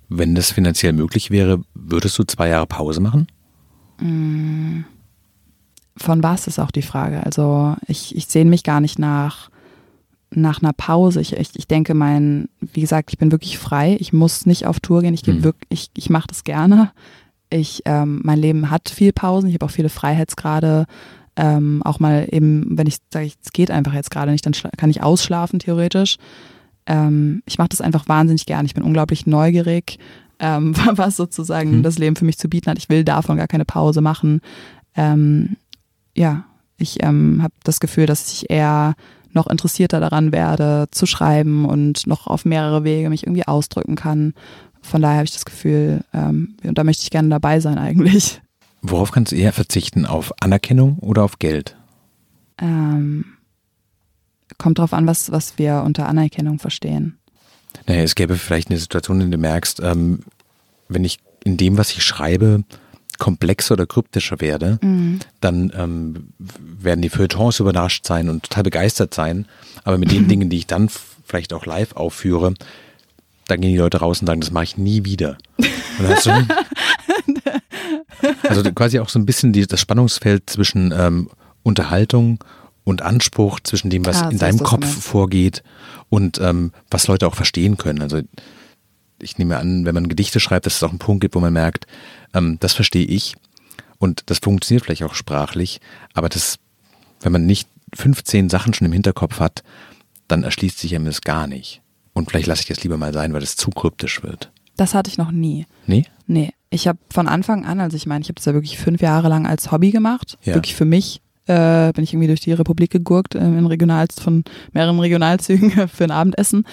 [0.09, 3.29] Wenn das finanziell möglich wäre, würdest du zwei Jahre Pause machen?
[4.01, 4.81] Mm.
[5.97, 7.25] Von was ist auch die Frage.
[7.25, 9.51] Also ich, ich sehne mich gar nicht nach,
[10.31, 11.21] nach einer Pause.
[11.21, 13.97] Ich, ich, ich denke, mein, wie gesagt, ich bin wirklich frei.
[14.01, 15.15] Ich muss nicht auf Tour gehen.
[15.15, 15.45] Ich, hm.
[15.45, 16.91] wirklich, ich, ich mache das gerne.
[17.51, 19.49] Ich, ähm, mein Leben hat viel Pausen.
[19.49, 20.87] Ich habe auch viele Freiheitsgrade
[21.41, 24.91] ähm, auch mal eben, wenn ich sage, es geht einfach jetzt gerade nicht, dann kann
[24.91, 26.19] ich ausschlafen theoretisch.
[26.85, 28.67] Ähm, ich mache das einfach wahnsinnig gern.
[28.67, 29.99] Ich bin unglaublich neugierig,
[30.39, 31.83] ähm, was sozusagen hm.
[31.83, 32.77] das Leben für mich zu bieten hat.
[32.77, 34.43] Ich will davon gar keine Pause machen.
[34.95, 35.57] Ähm,
[36.15, 36.45] ja,
[36.77, 38.95] ich ähm, habe das Gefühl, dass ich eher
[39.33, 44.35] noch interessierter daran werde, zu schreiben und noch auf mehrere Wege mich irgendwie ausdrücken kann.
[44.83, 48.43] Von daher habe ich das Gefühl, ähm, und da möchte ich gerne dabei sein eigentlich.
[48.83, 50.07] Worauf kannst du eher verzichten?
[50.07, 51.77] Auf Anerkennung oder auf Geld?
[52.59, 53.25] Ähm,
[54.59, 57.19] kommt drauf an, was, was wir unter Anerkennung verstehen.
[57.87, 60.21] Naja, es gäbe vielleicht eine Situation, in der du merkst, ähm,
[60.89, 62.65] wenn ich in dem, was ich schreibe,
[63.19, 65.21] komplexer oder kryptischer werde, mhm.
[65.41, 69.47] dann ähm, werden die Feuilletons überrascht sein und total begeistert sein.
[69.85, 70.91] Aber mit den Dingen, die ich dann
[71.25, 72.55] vielleicht auch live aufführe,
[73.47, 75.37] da gehen die Leute raus und sagen, das mache ich nie wieder.
[75.59, 75.65] Du,
[78.49, 81.29] also quasi auch so ein bisschen die, das Spannungsfeld zwischen ähm,
[81.63, 82.43] Unterhaltung
[82.85, 84.93] und Anspruch, zwischen dem, was ah, in deinem Kopf immer.
[84.93, 85.63] vorgeht
[86.09, 88.03] und ähm, was Leute auch verstehen können.
[88.03, 88.21] Also
[89.21, 91.53] ich nehme an, wenn man Gedichte schreibt, dass es auch einen Punkt gibt, wo man
[91.53, 91.87] merkt,
[92.35, 93.37] ähm, das verstehe ich
[93.99, 95.81] und das funktioniert vielleicht auch sprachlich,
[96.15, 96.59] aber das,
[97.21, 99.63] wenn man nicht 15 Sachen schon im Hinterkopf hat,
[100.29, 101.83] dann erschließt sich einem das gar nicht.
[102.13, 104.51] Und vielleicht lasse ich das lieber mal sein, weil es zu kryptisch wird.
[104.77, 105.67] Das hatte ich noch nie.
[105.87, 106.07] Nee?
[106.27, 106.53] Nee.
[106.71, 109.29] Ich habe von Anfang an, also ich meine, ich habe das ja wirklich fünf Jahre
[109.29, 110.55] lang als Hobby gemacht, ja.
[110.55, 111.21] wirklich für mich.
[111.47, 116.05] Äh, bin ich irgendwie durch die Republik gegurkt, äh, in Regional von mehreren Regionalzügen für
[116.05, 116.65] ein Abendessen.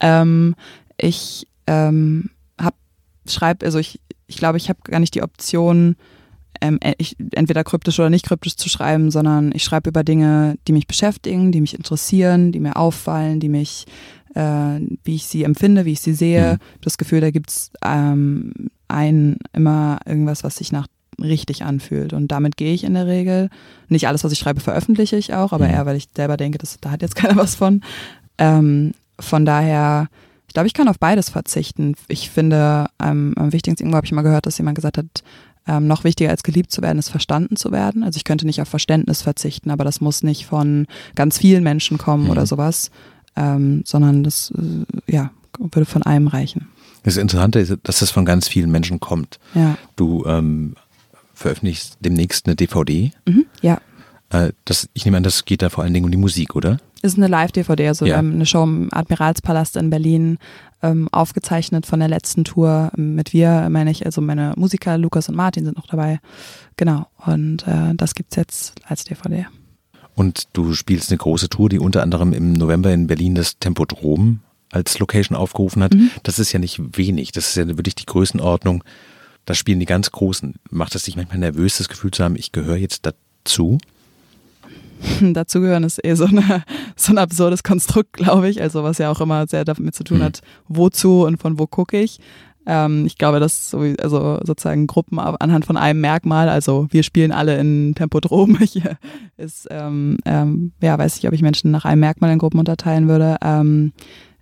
[0.00, 0.56] Ähm,
[0.96, 2.30] ich ähm,
[2.60, 2.74] hab,
[3.28, 5.94] schreib, also ich, ich glaube, ich habe gar nicht die Option,
[6.60, 10.72] ähm, ich, entweder kryptisch oder nicht kryptisch zu schreiben, sondern ich schreibe über Dinge, die
[10.72, 13.84] mich beschäftigen, die mich interessieren, die mir auffallen, die mich,
[14.34, 16.54] äh, wie ich sie empfinde, wie ich sie sehe.
[16.54, 16.80] Mhm.
[16.80, 20.86] Das Gefühl, da gibt's ähm, ein immer irgendwas, was sich nach
[21.20, 22.12] richtig anfühlt.
[22.12, 23.48] Und damit gehe ich in der Regel.
[23.88, 25.74] Nicht alles, was ich schreibe, veröffentliche ich auch, aber mhm.
[25.74, 27.80] eher, weil ich selber denke, das, da hat jetzt keiner was von.
[28.38, 30.08] Ähm, von daher
[30.56, 31.96] glaube, ich kann auf beides verzichten.
[32.08, 35.04] Ich finde, ähm, am wichtigsten, irgendwo habe ich mal gehört, dass jemand gesagt hat,
[35.68, 38.02] ähm, noch wichtiger als geliebt zu werden, ist verstanden zu werden.
[38.02, 41.98] Also ich könnte nicht auf Verständnis verzichten, aber das muss nicht von ganz vielen Menschen
[41.98, 42.30] kommen mhm.
[42.30, 42.90] oder sowas,
[43.36, 46.68] ähm, sondern das äh, ja, würde von einem reichen.
[47.06, 49.38] Das Interessante ist, dass das von ganz vielen Menschen kommt.
[49.54, 49.78] Ja.
[49.94, 50.74] Du ähm,
[51.34, 53.12] veröffentlichst demnächst eine DVD.
[53.26, 53.80] Mhm, ja.
[54.30, 56.78] Äh, das, ich nehme an, das geht da vor allen Dingen um die Musik, oder?
[57.02, 58.18] Ist eine Live-DVD, also ja.
[58.18, 60.38] ähm, eine Show im Admiralspalast in Berlin,
[60.82, 62.90] ähm, aufgezeichnet von der letzten Tour.
[62.96, 66.18] Mit wir, meine ich, also meine Musiker Lukas und Martin sind noch dabei.
[66.76, 67.06] Genau.
[67.24, 69.46] Und äh, das gibt's jetzt als DVD.
[70.16, 74.40] Und du spielst eine große Tour, die unter anderem im November in Berlin das Tempodrom
[74.70, 75.94] als Location aufgerufen hat.
[75.94, 76.10] Mhm.
[76.22, 77.32] Das ist ja nicht wenig.
[77.32, 78.84] Das ist ja wirklich die Größenordnung.
[79.44, 80.56] Da spielen die ganz Großen.
[80.70, 83.78] Macht es dich manchmal nervös, das Gefühl zu haben, ich gehöre jetzt dazu?
[85.20, 86.64] dazugehören ist eh so, eine,
[86.96, 88.60] so ein absurdes Konstrukt, glaube ich.
[88.60, 90.24] Also was ja auch immer sehr damit zu tun mhm.
[90.24, 92.18] hat, wozu und von wo gucke ich.
[92.66, 97.30] Ähm, ich glaube, dass so, also sozusagen Gruppen anhand von einem Merkmal, also wir spielen
[97.30, 98.98] alle in Tempodrom hier,
[99.36, 103.08] ist, ähm, ähm, ja, weiß ich, ob ich Menschen nach einem Merkmal in Gruppen unterteilen
[103.08, 103.36] würde.
[103.42, 103.92] Ähm,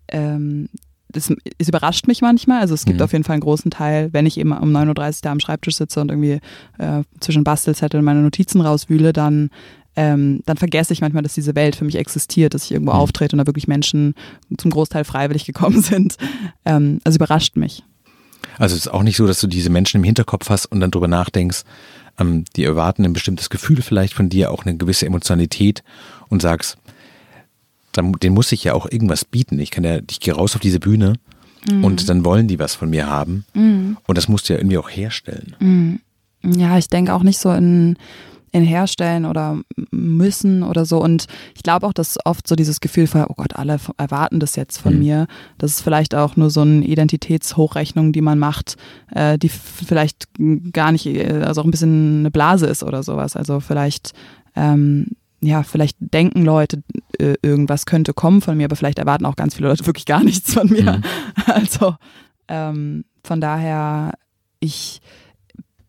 [0.08, 0.68] ähm,
[1.08, 2.60] das, es überrascht mich manchmal.
[2.60, 3.04] Also es gibt mhm.
[3.04, 5.76] auf jeden Fall einen großen Teil, wenn ich eben um 9.30 Uhr da am Schreibtisch
[5.76, 6.40] sitze und irgendwie
[6.78, 9.50] äh, zwischen Bastelzetteln meine Notizen rauswühle, dann
[9.96, 12.98] ähm, dann vergesse ich manchmal, dass diese Welt für mich existiert, dass ich irgendwo mhm.
[12.98, 14.14] auftrete und da wirklich Menschen
[14.56, 16.16] zum Großteil freiwillig gekommen sind.
[16.64, 17.84] Ähm, also überrascht mich.
[18.58, 20.90] Also es ist auch nicht so, dass du diese Menschen im Hinterkopf hast und dann
[20.90, 21.62] drüber nachdenkst,
[22.18, 25.82] ähm, die erwarten ein bestimmtes Gefühl vielleicht von dir, auch eine gewisse Emotionalität
[26.28, 26.76] und sagst,
[27.96, 29.59] den muss ich ja auch irgendwas bieten.
[29.59, 31.14] Ich kann ja, ich gehe raus auf diese Bühne
[31.70, 31.85] mhm.
[31.85, 33.44] und dann wollen die was von mir haben.
[33.54, 33.96] Mhm.
[34.07, 35.57] Und das musst du ja irgendwie auch herstellen.
[35.61, 36.00] Mhm.
[36.42, 37.96] Ja, ich denke auch nicht so in
[38.54, 39.59] in herstellen oder
[39.90, 41.02] müssen oder so.
[41.02, 41.26] Und
[41.57, 44.78] ich glaube auch, dass oft so dieses Gefühl von, oh Gott, alle erwarten das jetzt
[44.78, 44.98] von mhm.
[45.00, 45.26] mir.
[45.59, 48.76] Das ist vielleicht auch nur so eine Identitätshochrechnung, die man macht,
[49.12, 50.28] äh, die vielleicht
[50.72, 53.35] gar nicht, äh, also auch ein bisschen eine Blase ist oder sowas.
[53.35, 54.12] Also vielleicht,
[54.54, 55.09] ähm,
[55.44, 56.83] ja, vielleicht denken Leute,
[57.18, 60.22] äh, irgendwas könnte kommen von mir, aber vielleicht erwarten auch ganz viele Leute wirklich gar
[60.22, 60.98] nichts von mir.
[60.98, 61.02] Mhm.
[61.46, 61.96] Also
[62.48, 64.12] ähm, von daher,
[64.61, 65.00] ich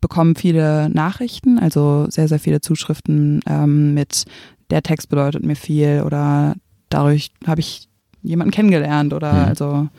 [0.02, 4.26] bekommen viele Nachrichten, also sehr, sehr viele Zuschriften ähm, mit
[4.70, 6.56] der Text bedeutet mir viel oder
[6.90, 7.88] dadurch habe ich
[8.22, 9.46] jemanden kennengelernt oder mhm.
[9.46, 9.90] also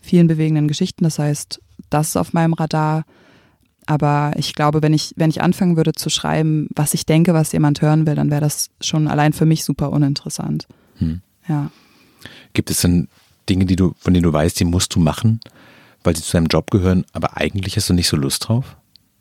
[0.00, 1.04] vielen bewegenden Geschichten.
[1.04, 3.04] Das heißt, das ist auf meinem Radar.
[3.86, 7.52] Aber ich glaube, wenn ich, wenn ich anfangen würde zu schreiben, was ich denke, was
[7.52, 10.66] jemand hören will, dann wäre das schon allein für mich super uninteressant.
[10.98, 11.20] Mhm.
[11.48, 11.70] Ja.
[12.52, 13.08] Gibt es denn
[13.48, 15.40] Dinge, die du, von denen du weißt, die musst du machen,
[16.04, 18.76] weil sie zu deinem Job gehören, aber eigentlich hast du nicht so Lust drauf?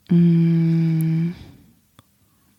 [0.09, 1.31] Mm.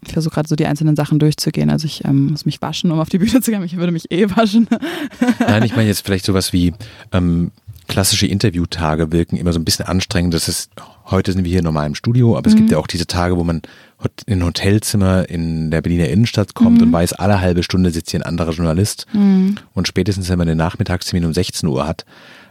[0.05, 1.71] Ich versuche gerade so die einzelnen Sachen durchzugehen.
[1.71, 3.63] Also ich ähm, muss mich waschen, um auf die Bühne zu gehen.
[3.63, 4.69] Ich würde mich eh waschen.
[5.39, 6.75] Nein, ich meine jetzt vielleicht sowas wie
[7.13, 7.53] ähm,
[7.87, 10.35] klassische Interviewtage wirken immer so ein bisschen anstrengend.
[10.35, 10.73] Das ist,
[11.07, 12.53] heute sind wir hier normal im Studio, aber mhm.
[12.53, 12.73] es gibt mhm.
[12.73, 13.63] ja auch diese Tage, wo man
[14.27, 16.89] in ein Hotelzimmer in der Berliner Innenstadt kommt mhm.
[16.89, 19.07] und weiß, alle halbe Stunde sitzt hier ein anderer Journalist.
[19.13, 19.57] Mhm.
[19.75, 22.05] Und spätestens, wenn man den Nachmittagstermin um 16 Uhr hat,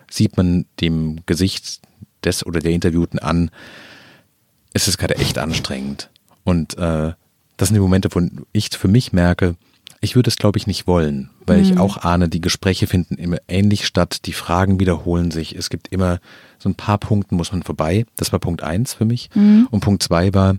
[0.09, 1.81] sieht man dem Gesicht
[2.23, 3.51] des oder der Interviewten an,
[4.73, 6.09] es ist gerade echt anstrengend.
[6.43, 7.13] Und äh,
[7.57, 8.21] das sind die Momente, wo
[8.53, 9.55] ich für mich merke,
[10.03, 11.63] Ich würde es, glaube ich, nicht wollen, weil mhm.
[11.63, 15.55] ich auch ahne, die Gespräche finden immer ähnlich statt, die Fragen wiederholen sich.
[15.55, 16.19] Es gibt immer
[16.57, 18.05] so ein paar Punkten muss man vorbei.
[18.15, 19.29] Das war Punkt eins für mich.
[19.35, 19.67] Mhm.
[19.69, 20.55] Und Punkt zwei war,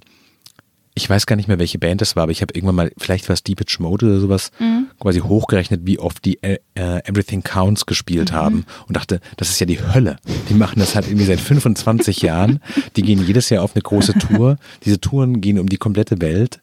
[0.95, 3.29] ich weiß gar nicht mehr, welche Band das war, aber ich habe irgendwann mal, vielleicht
[3.29, 4.89] war es Deepage Mode oder sowas, mhm.
[5.01, 8.37] quasi hochgerechnet, wie oft die äh, Everything Counts gespielt mhm.
[8.37, 10.17] haben und dachte, das ist ja die Hölle.
[10.51, 12.61] Die machen das halt irgendwie seit 25 Jahren.
[12.97, 14.57] Die gehen jedes Jahr auf eine große Tour.
[14.85, 16.61] Diese Touren gehen um die komplette Welt.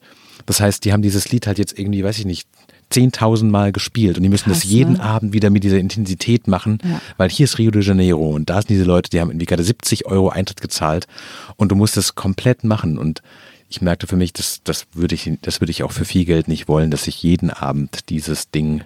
[0.50, 2.48] Das heißt, die haben dieses Lied halt jetzt irgendwie, weiß ich nicht,
[2.90, 5.00] 10.000 Mal gespielt und die müssen Krass, das jeden ne?
[5.00, 7.00] Abend wieder mit dieser Intensität machen, ja.
[7.18, 9.62] weil hier ist Rio de Janeiro und da sind diese Leute, die haben irgendwie gerade
[9.62, 11.06] 70 Euro Eintritt gezahlt
[11.54, 13.22] und du musst das komplett machen und
[13.68, 16.48] ich merkte für mich, das, das würde ich, das würde ich auch für viel Geld
[16.48, 18.82] nicht wollen, dass ich jeden Abend dieses Ding,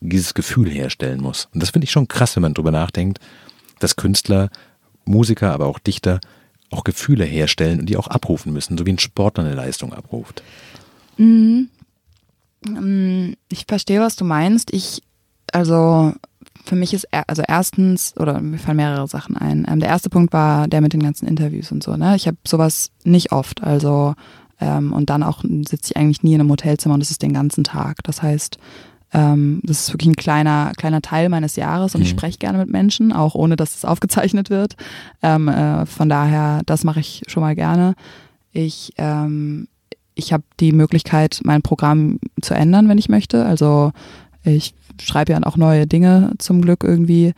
[0.00, 1.50] dieses Gefühl herstellen muss.
[1.52, 3.18] Und das finde ich schon krass, wenn man drüber nachdenkt,
[3.80, 4.48] dass Künstler,
[5.04, 6.20] Musiker, aber auch Dichter
[6.70, 10.42] auch Gefühle herstellen und die auch abrufen müssen, so wie ein Sportler eine Leistung abruft.
[11.16, 11.68] Mhm.
[12.66, 14.72] Mm, ich verstehe, was du meinst.
[14.72, 15.02] Ich,
[15.52, 16.12] also
[16.64, 19.66] für mich ist, also erstens, oder mir fallen mehrere Sachen ein.
[19.68, 21.96] Ähm, der erste Punkt war der mit den ganzen Interviews und so.
[21.96, 22.16] Ne?
[22.16, 23.62] Ich habe sowas nicht oft.
[23.62, 24.14] Also
[24.60, 27.34] ähm, und dann auch sitze ich eigentlich nie in einem Hotelzimmer und das ist den
[27.34, 27.98] ganzen Tag.
[28.04, 28.58] Das heißt,
[29.12, 32.06] ähm, das ist wirklich ein kleiner, kleiner Teil meines Jahres und mhm.
[32.06, 34.76] ich spreche gerne mit Menschen, auch ohne dass es aufgezeichnet wird.
[35.22, 37.94] Ähm, äh, von daher, das mache ich schon mal gerne.
[38.52, 39.68] Ich, ähm,
[40.16, 43.44] ich habe die Möglichkeit, mein Programm zu ändern, wenn ich möchte.
[43.44, 43.92] Also
[44.42, 47.34] ich schreibe ja auch neue Dinge zum Glück irgendwie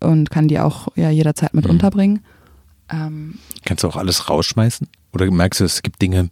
[0.00, 1.72] und kann die auch ja jederzeit mit mhm.
[1.72, 2.20] unterbringen.
[2.90, 4.86] Ähm, Kannst du auch alles rausschmeißen?
[5.12, 6.28] Oder merkst du, es gibt Dinge,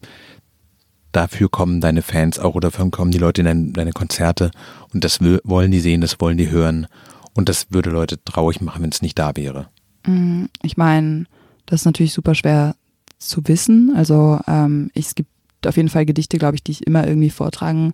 [1.13, 4.51] dafür kommen deine Fans auch oder dafür kommen die Leute in deine, deine Konzerte
[4.93, 6.87] und das wollen die sehen, das wollen die hören
[7.35, 9.69] und das würde Leute traurig machen, wenn es nicht da wäre?
[10.07, 11.25] Mm, ich meine,
[11.67, 12.77] das ist natürlich super schwer
[13.19, 13.95] zu wissen.
[13.97, 15.31] Also ähm, es gibt
[15.67, 17.93] auf jeden Fall Gedichte, glaube ich, die ich immer irgendwie vortragen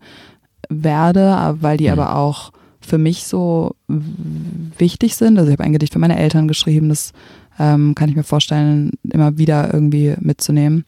[0.68, 1.92] werde, weil die mhm.
[1.92, 5.38] aber auch für mich so wichtig sind.
[5.38, 7.12] Also ich habe ein Gedicht für meine Eltern geschrieben, das
[7.58, 10.84] ähm, kann ich mir vorstellen, immer wieder irgendwie mitzunehmen.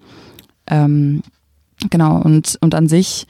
[0.67, 1.23] Ähm,
[1.91, 3.27] genau, und, und an sich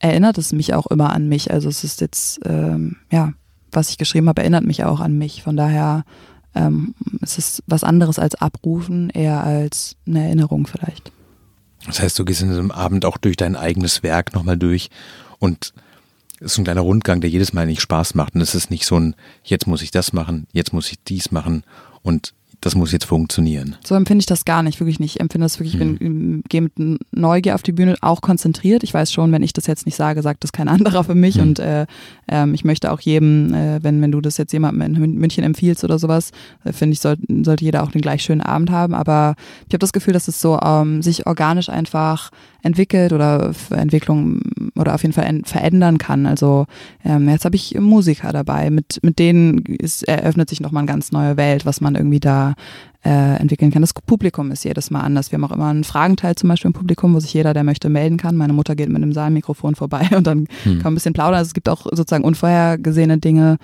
[0.00, 1.50] erinnert es mich auch immer an mich.
[1.50, 3.32] Also es ist jetzt, ähm, ja,
[3.72, 5.42] was ich geschrieben habe, erinnert mich auch an mich.
[5.42, 6.04] Von daher
[6.54, 11.12] ähm, es ist was anderes als abrufen, eher als eine Erinnerung vielleicht.
[11.86, 14.90] Das heißt, du gehst in diesem Abend auch durch dein eigenes Werk nochmal durch
[15.38, 15.72] und
[16.40, 18.34] es ist ein kleiner Rundgang, der jedes Mal nicht Spaß macht.
[18.34, 19.14] Und es ist nicht so ein,
[19.44, 21.64] jetzt muss ich das machen, jetzt muss ich dies machen
[22.02, 23.76] und das muss jetzt funktionieren.
[23.84, 25.16] So empfinde ich das gar nicht, wirklich nicht.
[25.16, 26.42] Ich empfinde das wirklich, ich mhm.
[26.48, 26.72] gehe mit
[27.10, 28.82] Neugier auf die Bühne, auch konzentriert.
[28.82, 31.36] Ich weiß schon, wenn ich das jetzt nicht sage, sagt das kein anderer für mich.
[31.36, 31.42] Mhm.
[31.42, 31.86] Und äh,
[32.30, 35.84] äh, ich möchte auch jedem, äh, wenn, wenn du das jetzt jemandem in München empfiehlst
[35.84, 36.32] oder sowas,
[36.64, 38.94] äh, finde ich, soll, sollte jeder auch den gleich schönen Abend haben.
[38.94, 42.30] Aber ich habe das Gefühl, dass es so ähm, sich organisch einfach
[42.62, 44.40] entwickelt oder Entwicklung
[44.76, 46.26] oder auf jeden Fall verändern kann.
[46.26, 46.66] Also
[47.04, 51.12] ähm, jetzt habe ich Musiker dabei, mit, mit denen ist, eröffnet sich nochmal eine ganz
[51.12, 52.54] neue Welt, was man irgendwie da
[53.04, 53.82] äh, entwickeln kann.
[53.82, 55.32] Das Publikum ist jedes Mal anders.
[55.32, 57.88] Wir haben auch immer einen Fragenteil zum Beispiel im Publikum, wo sich jeder, der möchte,
[57.88, 58.36] melden kann.
[58.36, 60.74] Meine Mutter geht mit einem Saalmikrofon vorbei und dann hm.
[60.74, 61.38] kann man ein bisschen plaudern.
[61.38, 63.56] Also es gibt auch sozusagen unvorhergesehene Dinge.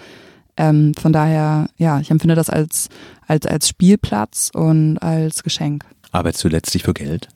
[0.56, 2.88] Ähm, von daher, ja, ich empfinde das als,
[3.26, 5.84] als, als Spielplatz und als Geschenk.
[6.12, 7.28] Arbeitest du letztlich für Geld?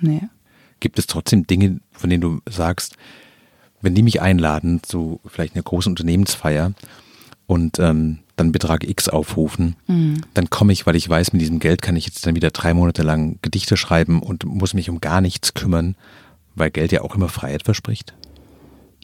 [0.00, 0.22] Nee.
[0.84, 2.98] Gibt es trotzdem Dinge, von denen du sagst,
[3.80, 6.74] wenn die mich einladen zu vielleicht einer großen Unternehmensfeier
[7.46, 10.20] und ähm, dann Betrag X aufrufen, mhm.
[10.34, 12.74] dann komme ich, weil ich weiß, mit diesem Geld kann ich jetzt dann wieder drei
[12.74, 15.96] Monate lang Gedichte schreiben und muss mich um gar nichts kümmern,
[16.54, 18.12] weil Geld ja auch immer Freiheit verspricht.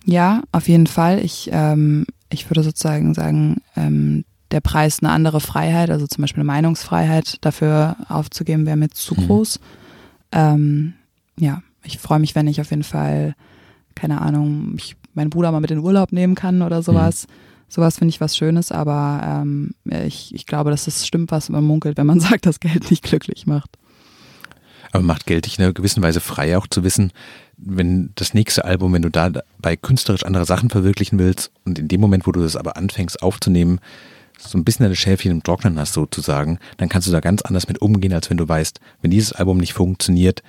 [0.05, 1.25] Ja, auf jeden Fall.
[1.25, 6.43] Ich, ähm, ich würde sozusagen sagen, ähm, der Preis eine andere Freiheit, also zum Beispiel
[6.43, 9.27] eine Meinungsfreiheit dafür aufzugeben, wäre mir zu mhm.
[9.27, 9.61] groß.
[10.33, 10.93] Ähm,
[11.39, 13.35] ja, ich freue mich, wenn ich auf jeden Fall,
[13.95, 17.27] keine Ahnung, ich meinen Bruder mal mit in Urlaub nehmen kann oder sowas.
[17.27, 17.33] Mhm
[17.71, 21.63] Sowas finde ich was Schönes, aber ähm, ich, ich glaube, dass es stimmt, was man
[21.63, 23.71] munkelt, wenn man sagt, dass Geld nicht glücklich macht.
[24.91, 27.13] Aber macht Geld dich in einer gewissen Weise frei, auch zu wissen,
[27.57, 31.87] wenn das nächste Album, wenn du da bei künstlerisch andere Sachen verwirklichen willst und in
[31.87, 33.79] dem Moment, wo du das aber anfängst aufzunehmen,
[34.37, 37.69] so ein bisschen deine Schäfchen im Trocknen hast sozusagen, dann kannst du da ganz anders
[37.69, 40.43] mit umgehen, als wenn du weißt, wenn dieses Album nicht funktioniert,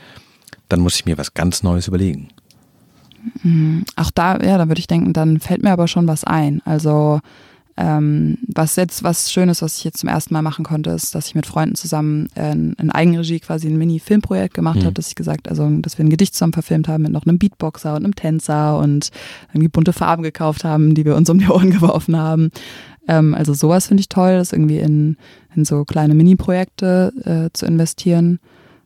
[0.72, 2.30] dann muss ich mir was ganz Neues überlegen.
[3.44, 3.86] Mhm.
[3.96, 6.62] Auch da, ja, da würde ich denken, dann fällt mir aber schon was ein.
[6.66, 7.20] Also
[7.78, 11.28] ähm, was jetzt was Schönes, was ich jetzt zum ersten Mal machen konnte, ist, dass
[11.28, 14.84] ich mit Freunden zusammen äh, in Eigenregie quasi ein Mini-Filmprojekt gemacht mhm.
[14.84, 17.40] habe, dass ich gesagt, also dass wir ein Gedicht zusammen verfilmt haben mit noch einem
[17.40, 19.10] Beatboxer und einem Tänzer und
[19.50, 22.52] irgendwie bunte Farben gekauft haben, die wir uns um die Ohren geworfen haben.
[23.08, 25.18] Ähm, also sowas finde ich toll, das irgendwie in,
[25.56, 28.40] in so kleine Mini-Projekte äh, zu investieren.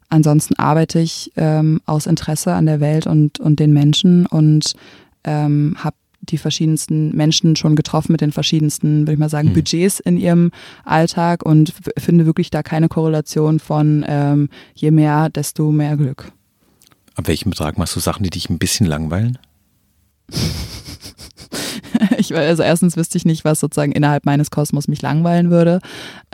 [0.09, 4.73] Ansonsten arbeite ich ähm, aus Interesse an der Welt und, und den Menschen und
[5.23, 9.53] ähm, habe die verschiedensten Menschen schon getroffen mit den verschiedensten, würde ich mal sagen, mhm.
[9.53, 10.51] Budgets in ihrem
[10.83, 16.31] Alltag und finde wirklich da keine Korrelation von ähm, je mehr, desto mehr Glück.
[17.15, 19.37] Ab welchem Betrag machst du Sachen, die dich ein bisschen langweilen?
[22.17, 25.79] ich, also erstens wüsste ich nicht, was sozusagen innerhalb meines Kosmos mich langweilen würde.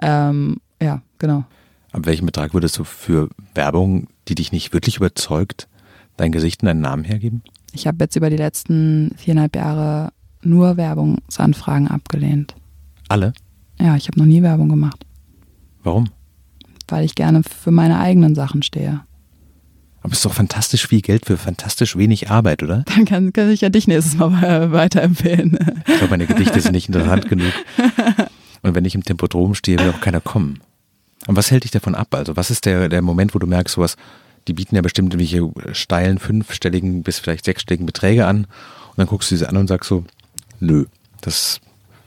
[0.01, 1.45] Ähm, ja, genau.
[1.91, 5.67] Ab welchem Betrag würdest du für Werbung, die dich nicht wirklich überzeugt,
[6.15, 7.43] dein Gesicht und deinen Namen hergeben?
[7.73, 12.55] Ich habe jetzt über die letzten viereinhalb Jahre nur Werbungsanfragen abgelehnt.
[13.09, 13.33] Alle?
[13.79, 15.05] Ja, ich habe noch nie Werbung gemacht.
[15.83, 16.09] Warum?
[16.87, 19.01] Weil ich gerne für meine eigenen Sachen stehe.
[20.01, 22.83] Aber es ist doch fantastisch viel Geld für fantastisch wenig Arbeit, oder?
[22.95, 25.59] Dann kann, kann ich ja dich nächstes Mal weiterempfehlen.
[25.87, 27.53] Ich glaube, meine Gedichte sind nicht interessant genug.
[28.63, 30.59] Und wenn ich im Tempodrom stehe, will auch keiner kommen.
[31.27, 32.13] Und was hält dich davon ab?
[32.13, 33.95] Also, was ist der, der Moment, wo du merkst, sowas,
[34.47, 38.45] die bieten ja bestimmt irgendwelche steilen, fünfstelligen bis vielleicht sechsstelligen Beträge an.
[38.45, 40.03] Und dann guckst du sie an und sagst so,
[40.59, 40.85] nö,
[41.21, 41.59] das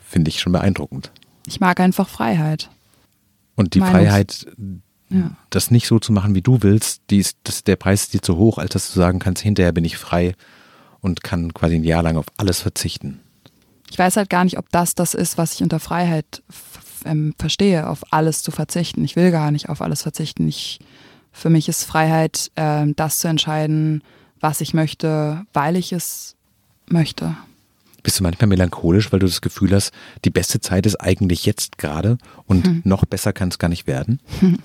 [0.09, 1.11] finde ich schon beeindruckend.
[1.47, 2.71] Ich mag einfach Freiheit.
[3.55, 4.47] Und die Meinungs Freiheit,
[5.11, 5.31] ja.
[5.51, 8.23] das nicht so zu machen, wie du willst, die ist, das, der Preis ist dir
[8.23, 10.35] zu hoch, als dass du sagen kannst, hinterher bin ich frei
[11.01, 13.21] und kann quasi ein Jahr lang auf alles verzichten.
[13.91, 16.43] Ich weiß halt gar nicht, ob das das ist, was ich unter Freiheit
[17.05, 19.05] ähm, verstehe, auf alles zu verzichten.
[19.05, 20.49] Ich will gar nicht auf alles verzichten.
[20.49, 20.81] Ich,
[21.33, 24.03] für mich ist Freiheit, äh, das zu entscheiden,
[24.41, 26.37] was ich möchte, weil ich es
[26.87, 27.37] möchte.
[28.03, 29.93] Bist du manchmal melancholisch, weil du das Gefühl hast,
[30.25, 32.83] die beste Zeit ist eigentlich jetzt gerade und hm.
[32.85, 34.21] noch besser kann es gar nicht werden?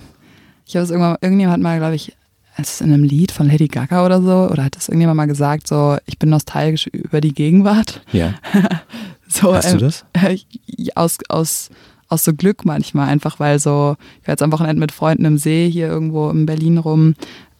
[0.66, 2.16] Ich habe es irgendwann, irgendjemand hat mal, glaube ich,
[2.56, 5.26] es ist in einem Lied von Lady Gaga oder so, oder hat das irgendjemand mal
[5.26, 8.02] gesagt, so, ich bin nostalgisch über die Gegenwart.
[8.12, 8.34] Ja.
[9.28, 10.04] so, Hast du ähm, das?
[10.12, 10.38] Äh,
[10.94, 11.70] aus, aus,
[12.10, 15.38] aus so Glück manchmal, einfach weil so, ich war jetzt am Wochenende mit Freunden im
[15.38, 17.14] See hier irgendwo in Berlin rum.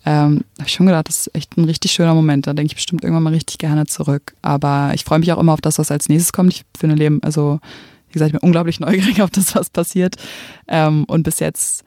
[0.04, 2.46] Ähm, habe ich schon gedacht, das ist echt ein richtig schöner Moment.
[2.46, 4.34] Da denke ich bestimmt irgendwann mal richtig gerne zurück.
[4.42, 6.52] Aber ich freue mich auch immer auf das, was als nächstes kommt.
[6.52, 7.60] Ich finde Leben, also
[8.08, 10.16] wie gesagt, ich bin unglaublich neugierig auf das, was passiert.
[10.68, 11.84] Ähm, und bis jetzt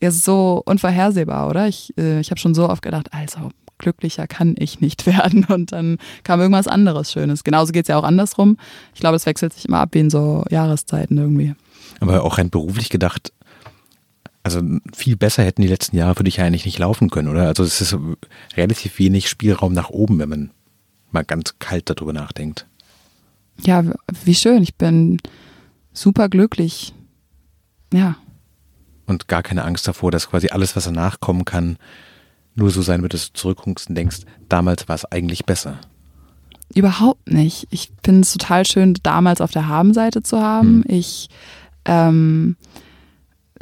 [0.00, 1.68] ist so unvorhersehbar, oder?
[1.68, 5.44] Ich, äh, ich habe schon so oft gedacht, also glücklicher kann ich nicht werden.
[5.44, 7.44] Und dann kam irgendwas anderes Schönes.
[7.44, 8.56] Genauso geht es ja auch andersrum.
[8.94, 11.54] Ich glaube, es wechselt sich immer ab wie in so Jahreszeiten irgendwie.
[11.98, 13.32] Aber auch rein beruflich gedacht,
[14.42, 14.62] also
[14.94, 17.46] viel besser hätten die letzten Jahre für dich ja eigentlich nicht laufen können, oder?
[17.46, 17.96] Also es ist
[18.56, 20.50] relativ wenig Spielraum nach oben, wenn man
[21.10, 22.66] mal ganz kalt darüber nachdenkt.
[23.62, 23.84] Ja,
[24.24, 24.62] wie schön.
[24.62, 25.18] Ich bin
[25.92, 26.94] super glücklich.
[27.92, 28.16] Ja.
[29.06, 31.76] Und gar keine Angst davor, dass quasi alles, was danach kommen kann,
[32.54, 35.78] nur so sein wird, dass du zurückguckst und denkst, damals war es eigentlich besser.
[36.74, 37.66] Überhaupt nicht.
[37.70, 40.84] Ich finde es total schön, damals auf der Habenseite zu haben.
[40.84, 40.96] Hm.
[40.96, 41.28] Ich
[41.90, 42.56] ähm,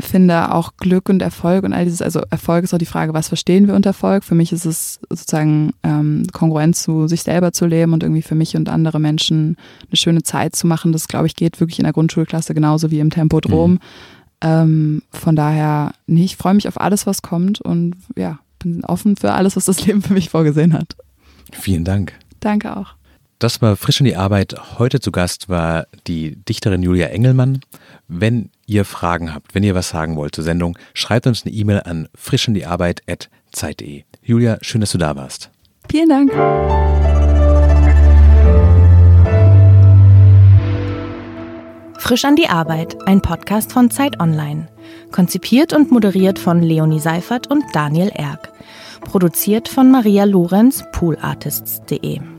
[0.01, 3.27] finde auch Glück und Erfolg und all dieses, also Erfolg ist auch die Frage, was
[3.27, 4.23] verstehen wir unter Erfolg?
[4.23, 8.37] Für mich ist es sozusagen ähm, kongruent zu sich selber zu leben und irgendwie für
[8.37, 9.57] mich und andere Menschen
[9.89, 10.93] eine schöne Zeit zu machen.
[10.93, 13.73] Das, glaube ich, geht wirklich in der Grundschulklasse genauso wie im Tempodrom.
[13.73, 13.79] Mhm.
[14.41, 19.17] Ähm, von daher, nee, ich freue mich auf alles, was kommt und ja, bin offen
[19.17, 20.97] für alles, was das Leben für mich vorgesehen hat.
[21.53, 22.13] Vielen Dank.
[22.39, 22.95] Danke auch.
[23.39, 24.57] Das war frisch in die Arbeit.
[24.79, 27.61] Heute zu Gast war die Dichterin Julia Engelmann.
[28.09, 31.83] Wenn ihr Fragen habt, wenn ihr was sagen wollt zur Sendung, schreibt uns eine E-Mail
[31.85, 34.03] an frischinDieArbeit.zeit.de.
[34.23, 35.51] Julia, schön, dass du da warst.
[35.89, 36.33] Vielen Dank.
[41.99, 44.69] Frisch an die Arbeit, ein Podcast von Zeit Online.
[45.13, 48.53] Konzipiert und moderiert von Leonie Seifert und Daniel Erck.
[49.03, 52.38] Produziert von Maria Lorenz, poolartists.de.